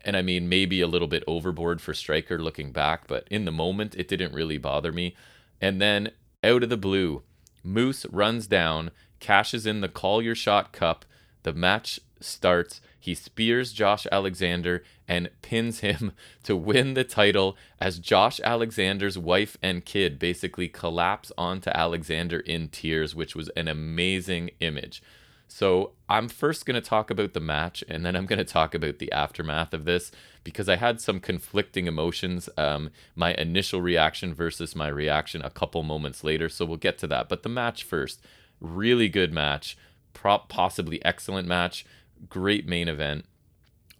[0.05, 3.51] And I mean, maybe a little bit overboard for Striker looking back, but in the
[3.51, 5.17] moment, it didn't really bother me.
[5.59, 6.11] And then
[6.43, 7.23] out of the blue,
[7.63, 11.07] Moose runs down, cashes in the Call Your Shot Cup.
[11.45, 12.81] The match starts.
[12.99, 19.57] He spears Josh Alexander and pins him to win the title as Josh Alexander's wife
[19.63, 25.03] and kid basically collapse onto Alexander in tears, which was an amazing image.
[25.47, 28.75] So, I'm first going to talk about the match and then I'm going to talk
[28.75, 30.11] about the aftermath of this
[30.43, 32.49] because I had some conflicting emotions.
[32.57, 36.49] Um, my initial reaction versus my reaction a couple moments later.
[36.49, 37.29] So, we'll get to that.
[37.29, 38.23] But the match first.
[38.61, 39.77] Really good match,
[40.15, 41.85] possibly excellent match,
[42.29, 43.27] great main event.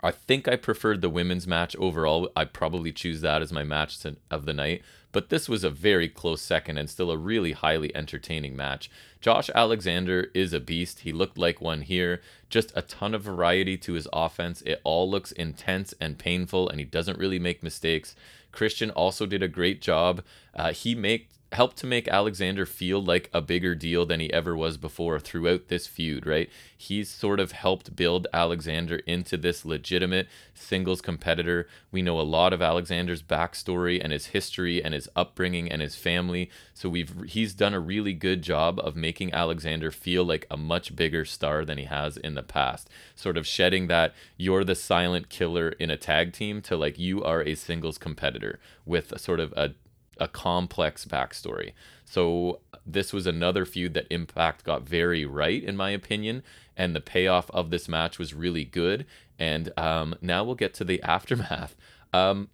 [0.03, 2.31] I think I preferred the women's match overall.
[2.37, 3.99] I probably choose that as my match
[4.31, 7.95] of the night, but this was a very close second and still a really highly
[7.97, 8.91] entertaining match.
[9.23, 11.01] Josh Alexander is a beast.
[11.01, 12.21] He looked like one here.
[12.51, 14.61] Just a ton of variety to his offense.
[14.67, 18.15] It all looks intense and painful, and he doesn't really make mistakes.
[18.53, 20.23] Christian also did a great job.
[20.55, 24.57] Uh, he make helped to make Alexander feel like a bigger deal than he ever
[24.57, 26.51] was before throughout this feud, right?
[26.77, 31.67] He's sort of helped build Alexander into this legitimate singles competitor.
[31.91, 35.97] We know a lot of Alexander's backstory and his history and his upbringing and his
[35.97, 36.51] family.
[36.75, 40.95] So we've he's done a really good job of making Alexander feel like a much
[40.95, 42.91] bigger star than he has in the past.
[43.15, 47.23] Sort of shedding that you're the silent killer in a tag team to like you
[47.25, 49.71] are a singles competitor with sort of a
[50.19, 51.73] a complex backstory.
[52.05, 56.43] So this was another feud that Impact got very right, in my opinion,
[56.77, 59.07] and the payoff of this match was really good.
[59.39, 61.75] And um, now we'll get to the aftermath.
[62.13, 62.49] Um,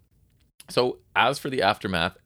[0.68, 2.16] so as for the aftermath,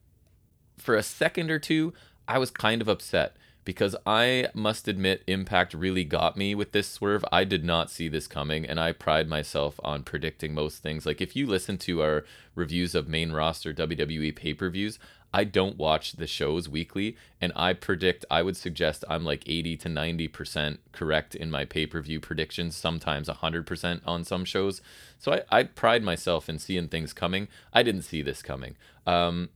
[0.76, 1.92] for a second or two,
[2.28, 6.88] I was kind of upset because I must admit Impact really got me with this
[6.88, 7.24] swerve.
[7.32, 11.06] I did not see this coming, and I pride myself on predicting most things.
[11.06, 14.98] Like if you listen to our reviews of main roster WWE pay per views,
[15.34, 19.76] I don't watch the shows weekly, and I predict, I would suggest I'm like 80
[19.78, 24.80] to 90% correct in my pay per view predictions, sometimes 100% on some shows.
[25.18, 27.48] So I, I pride myself in seeing things coming.
[27.72, 28.76] I didn't see this coming.
[29.08, 29.48] Um,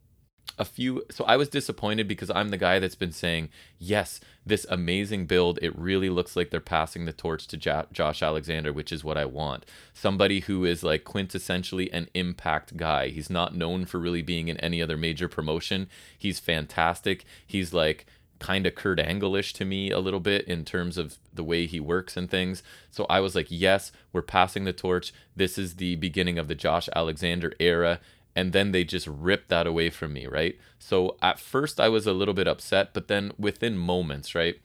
[0.58, 4.66] a few so I was disappointed because I'm the guy that's been saying, "Yes, this
[4.68, 8.90] amazing build, it really looks like they're passing the torch to jo- Josh Alexander, which
[8.92, 9.66] is what I want.
[9.92, 13.08] Somebody who is like quintessentially an impact guy.
[13.08, 15.88] He's not known for really being in any other major promotion.
[16.18, 17.24] He's fantastic.
[17.46, 18.06] He's like
[18.38, 21.80] kind of Kurt Angle-ish to me a little bit in terms of the way he
[21.80, 22.62] works and things.
[22.90, 25.12] So I was like, yes, we're passing the torch.
[25.34, 28.00] This is the beginning of the Josh Alexander era
[28.38, 30.56] and then they just ripped that away from me, right?
[30.78, 34.60] So at first I was a little bit upset, but then within moments, right?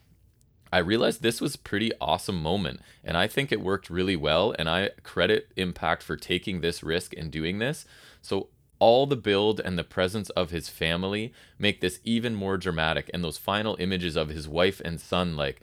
[0.72, 4.54] I realized this was a pretty awesome moment and I think it worked really well
[4.60, 7.88] and I credit Impact for taking this risk and doing this.
[8.22, 13.10] So all the build and the presence of his family make this even more dramatic
[13.12, 15.62] and those final images of his wife and son like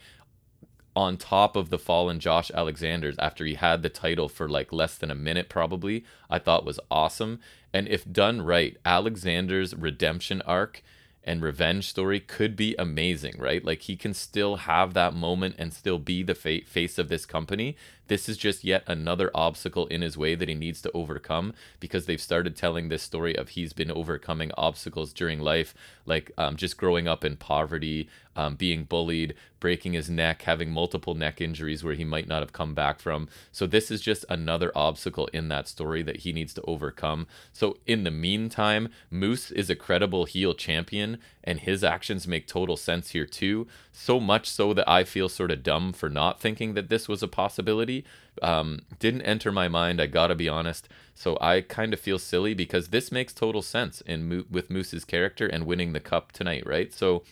[1.01, 4.98] on top of the fallen Josh Alexander's after he had the title for like less
[4.98, 7.40] than a minute probably I thought was awesome.
[7.72, 10.82] And if done right Alexander's redemption arc
[11.24, 13.64] and revenge story could be amazing right?
[13.64, 17.24] Like he can still have that moment and still be the fa- face of this
[17.24, 17.76] company
[18.11, 22.07] this is just yet another obstacle in his way that he needs to overcome because
[22.07, 25.75] they've started telling this story of he's been overcoming obstacles during life,
[26.07, 31.15] like um, just growing up in poverty, um, being bullied, breaking his neck, having multiple
[31.15, 33.29] neck injuries where he might not have come back from.
[33.53, 37.27] So, this is just another obstacle in that story that he needs to overcome.
[37.53, 42.77] So, in the meantime, Moose is a credible heel champion, and his actions make total
[42.77, 43.67] sense here too.
[43.93, 47.23] So much so that I feel sort of dumb for not thinking that this was
[47.23, 47.99] a possibility.
[48.42, 50.88] Um, didn't enter my mind, I gotta be honest.
[51.14, 55.05] So I kind of feel silly because this makes total sense in Mo- with Moose's
[55.05, 56.92] character and winning the cup tonight, right?
[56.92, 57.22] So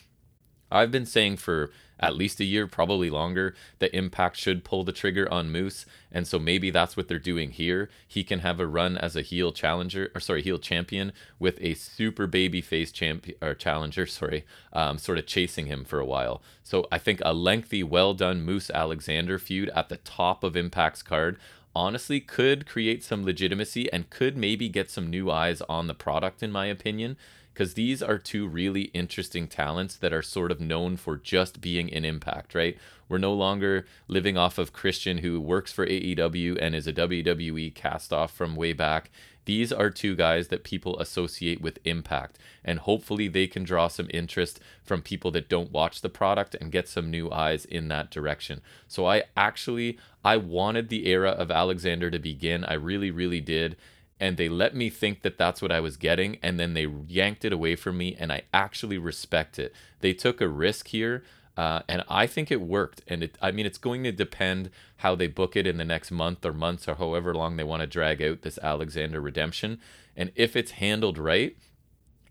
[0.71, 4.91] I've been saying for at least a year, probably longer, The Impact should pull the
[4.91, 5.85] trigger on Moose.
[6.11, 7.89] And so maybe that's what they're doing here.
[8.07, 11.73] He can have a run as a heel challenger, or sorry, heel champion with a
[11.73, 16.41] super baby face champion or challenger, sorry, um, sort of chasing him for a while.
[16.63, 21.03] So I think a lengthy, well done Moose Alexander feud at the top of Impact's
[21.03, 21.37] card
[21.75, 26.41] honestly could create some legitimacy and could maybe get some new eyes on the product,
[26.41, 27.15] in my opinion
[27.59, 31.93] because these are two really interesting talents that are sort of known for just being
[31.93, 32.77] an impact, right?
[33.09, 37.75] We're no longer living off of Christian, who works for AEW and is a WWE
[37.75, 39.11] cast off from way back.
[39.43, 44.07] These are two guys that people associate with impact, and hopefully they can draw some
[44.13, 48.09] interest from people that don't watch the product and get some new eyes in that
[48.09, 48.61] direction.
[48.87, 52.63] So I actually I wanted the era of Alexander to begin.
[52.63, 53.75] I really, really did
[54.19, 57.45] and they let me think that that's what I was getting, and then they yanked
[57.45, 59.73] it away from me, and I actually respect it.
[60.01, 61.23] They took a risk here,
[61.55, 63.01] uh, and I think it worked.
[63.07, 66.11] And it, I mean, it's going to depend how they book it in the next
[66.11, 69.79] month or months or however long they want to drag out this Alexander redemption.
[70.15, 71.57] And if it's handled right,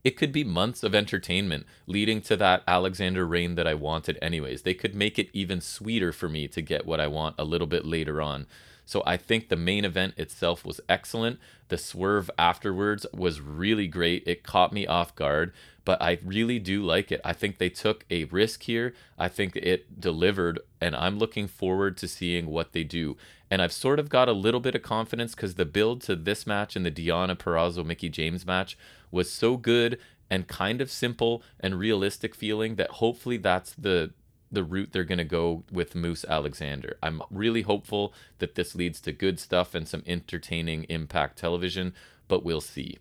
[0.04, 4.62] it could be months of entertainment leading to that Alexander reign that I wanted, anyways.
[4.62, 7.66] They could make it even sweeter for me to get what I want a little
[7.66, 8.46] bit later on.
[8.86, 11.38] So I think the main event itself was excellent.
[11.68, 14.22] The swerve afterwards was really great.
[14.26, 15.52] It caught me off guard,
[15.84, 17.20] but I really do like it.
[17.24, 18.94] I think they took a risk here.
[19.18, 23.16] I think it delivered, and I'm looking forward to seeing what they do.
[23.50, 26.46] And I've sort of got a little bit of confidence because the build to this
[26.46, 28.76] match and the Deonna Purrazzo Mickie James match
[29.10, 29.98] was so good
[30.30, 34.12] and kind of simple and realistic feeling that hopefully that's the
[34.50, 36.96] the route they're going to go with Moose Alexander.
[37.02, 41.94] I'm really hopeful that this leads to good stuff and some entertaining impact television,
[42.28, 42.98] but we'll see.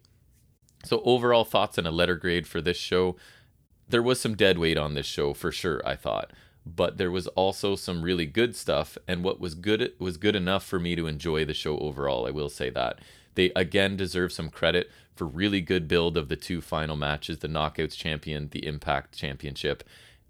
[0.83, 3.15] So, overall thoughts and a letter grade for this show.
[3.89, 6.31] There was some dead weight on this show for sure, I thought,
[6.65, 10.65] but there was also some really good stuff, and what was good was good enough
[10.65, 12.27] for me to enjoy the show overall.
[12.27, 12.99] I will say that.
[13.35, 17.47] They again deserve some credit for really good build of the two final matches, the
[17.47, 19.83] Knockouts Champion, the Impact Championship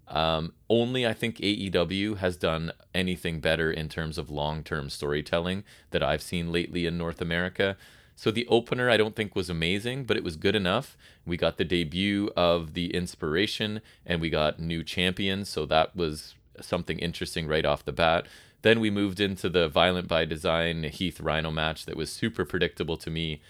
[0.08, 5.64] um, only I think AEW has done anything better in terms of long term storytelling
[5.90, 7.76] that I've seen lately in North America.
[8.16, 10.96] So the opener I don't think was amazing, but it was good enough.
[11.24, 16.34] We got the debut of the inspiration and we got new champions, so that was
[16.60, 18.26] something interesting right off the bat.
[18.62, 22.96] Then we moved into the Violent by Design Heath Rhyno match that was super predictable
[22.96, 23.40] to me.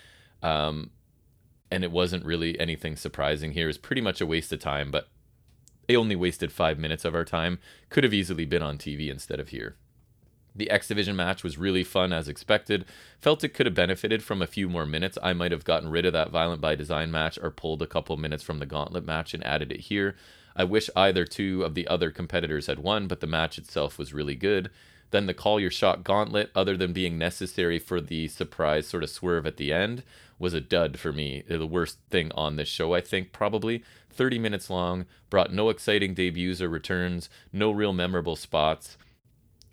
[0.43, 0.91] Um,
[1.71, 3.65] and it wasn't really anything surprising here.
[3.65, 5.09] It was pretty much a waste of time, but
[5.89, 7.59] they only wasted five minutes of our time.
[7.89, 9.75] Could have easily been on TV instead of here.
[10.55, 12.85] The X Division match was really fun as expected.
[13.21, 15.17] Felt it could have benefited from a few more minutes.
[15.23, 18.17] I might have gotten rid of that Violent by Design match or pulled a couple
[18.17, 20.15] minutes from the Gauntlet match and added it here.
[20.55, 24.13] I wish either two of the other competitors had won, but the match itself was
[24.13, 24.71] really good.
[25.11, 29.11] Then the Call Your Shot Gauntlet, other than being necessary for the surprise sort of
[29.11, 30.03] swerve at the end,
[30.39, 31.45] was a dud for me.
[31.49, 33.83] The worst thing on this show, I think, probably.
[34.11, 38.97] 30 minutes long, brought no exciting debuts or returns, no real memorable spots.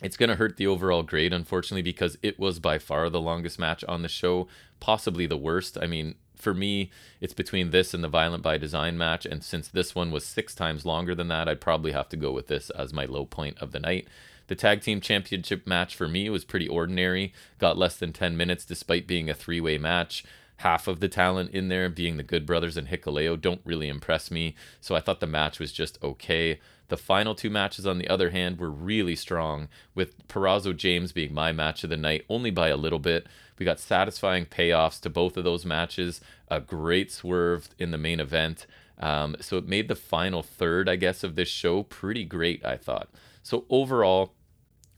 [0.03, 3.57] It's going to hurt the overall grade, unfortunately, because it was by far the longest
[3.57, 4.47] match on the show,
[4.79, 5.77] possibly the worst.
[5.81, 9.67] I mean, for me, it's between this and the Violent by Design match, and since
[9.67, 12.69] this one was six times longer than that, I'd probably have to go with this
[12.71, 14.07] as my low point of the night.
[14.47, 18.65] The tag team championship match for me was pretty ordinary, got less than 10 minutes
[18.65, 20.23] despite being a three way match
[20.57, 24.31] half of the talent in there being the Good Brothers and Hikuleo don't really impress
[24.31, 24.55] me.
[24.79, 26.59] So I thought the match was just okay.
[26.87, 31.33] The final two matches, on the other hand, were really strong, with Purrazzo James being
[31.33, 33.27] my match of the night only by a little bit.
[33.57, 38.19] We got satisfying payoffs to both of those matches, a great swerve in the main
[38.19, 38.67] event.
[38.99, 42.77] Um, so it made the final third, I guess, of this show pretty great, I
[42.77, 43.09] thought.
[43.41, 44.33] So overall,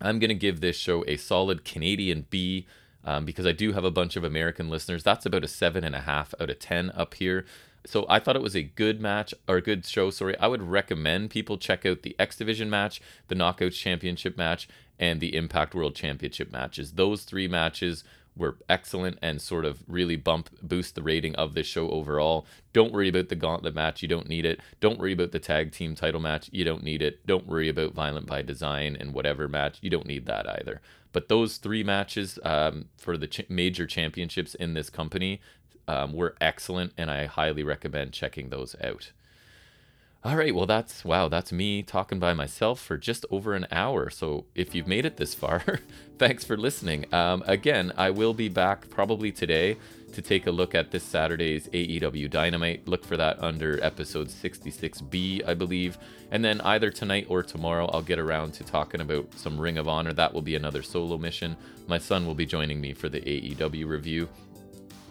[0.01, 2.67] I'm going to give this show a solid Canadian B
[3.03, 5.03] um, because I do have a bunch of American listeners.
[5.03, 7.45] That's about a seven and a half out of 10 up here.
[7.85, 10.09] So I thought it was a good match or a good show.
[10.09, 14.67] Sorry, I would recommend people check out the X Division match, the Knockouts Championship match,
[14.99, 16.93] and the Impact World Championship matches.
[16.93, 18.03] Those three matches
[18.37, 22.45] were excellent and sort of really bump boost the rating of this show overall.
[22.73, 24.59] Don't worry about the gauntlet match, you don't need it.
[24.79, 27.25] Don't worry about the tag team title match, you don't need it.
[27.25, 30.81] Don't worry about Violent by Design and whatever match, you don't need that either.
[31.13, 35.41] But those three matches um, for the ch- major championships in this company
[35.87, 39.11] um, were excellent, and I highly recommend checking those out.
[40.23, 44.09] All right, well, that's wow, that's me talking by myself for just over an hour.
[44.09, 45.79] So if you've made it this far,
[46.17, 47.05] thanks for listening.
[47.13, 49.77] Um, again, I will be back probably today
[50.17, 52.87] to take a look at this Saturday's AEW Dynamite.
[52.87, 55.99] Look for that under episode 66B, I believe.
[56.31, 59.87] And then either tonight or tomorrow, I'll get around to talking about some Ring of
[59.87, 60.13] Honor.
[60.13, 61.55] That will be another solo mission.
[61.85, 64.27] My son will be joining me for the AEW review.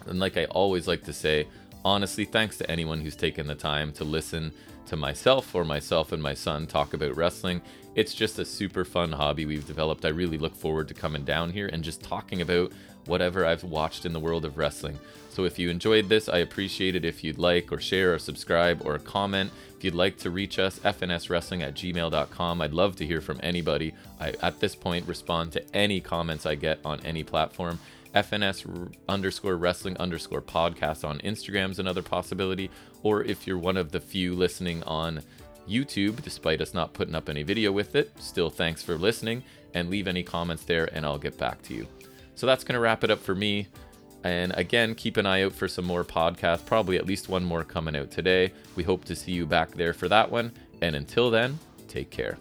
[0.07, 1.47] And like I always like to say,
[1.85, 4.51] honestly, thanks to anyone who's taken the time to listen
[4.87, 7.61] to myself or myself and my son talk about wrestling.
[7.97, 10.05] It's just a super fun hobby we've developed.
[10.05, 12.71] I really look forward to coming down here and just talking about
[13.07, 14.99] whatever I've watched in the world of wrestling.
[15.31, 18.85] So if you enjoyed this, I appreciate it if you'd like or share or subscribe
[18.85, 19.51] or comment.
[19.75, 22.61] If you'd like to reach us, fnswrestling at gmail.com.
[22.61, 23.95] I'd love to hear from anybody.
[24.19, 27.79] I, at this point, respond to any comments I get on any platform.
[28.13, 32.69] FNS underscore wrestling underscore podcast on Instagram is another possibility.
[33.01, 35.23] Or if you're one of the few listening on
[35.67, 39.43] YouTube, despite us not putting up any video with it, still thanks for listening
[39.73, 41.87] and leave any comments there and I'll get back to you.
[42.35, 43.67] So that's going to wrap it up for me.
[44.23, 47.63] And again, keep an eye out for some more podcasts, probably at least one more
[47.63, 48.51] coming out today.
[48.75, 50.51] We hope to see you back there for that one.
[50.81, 51.57] And until then,
[51.87, 52.37] take care.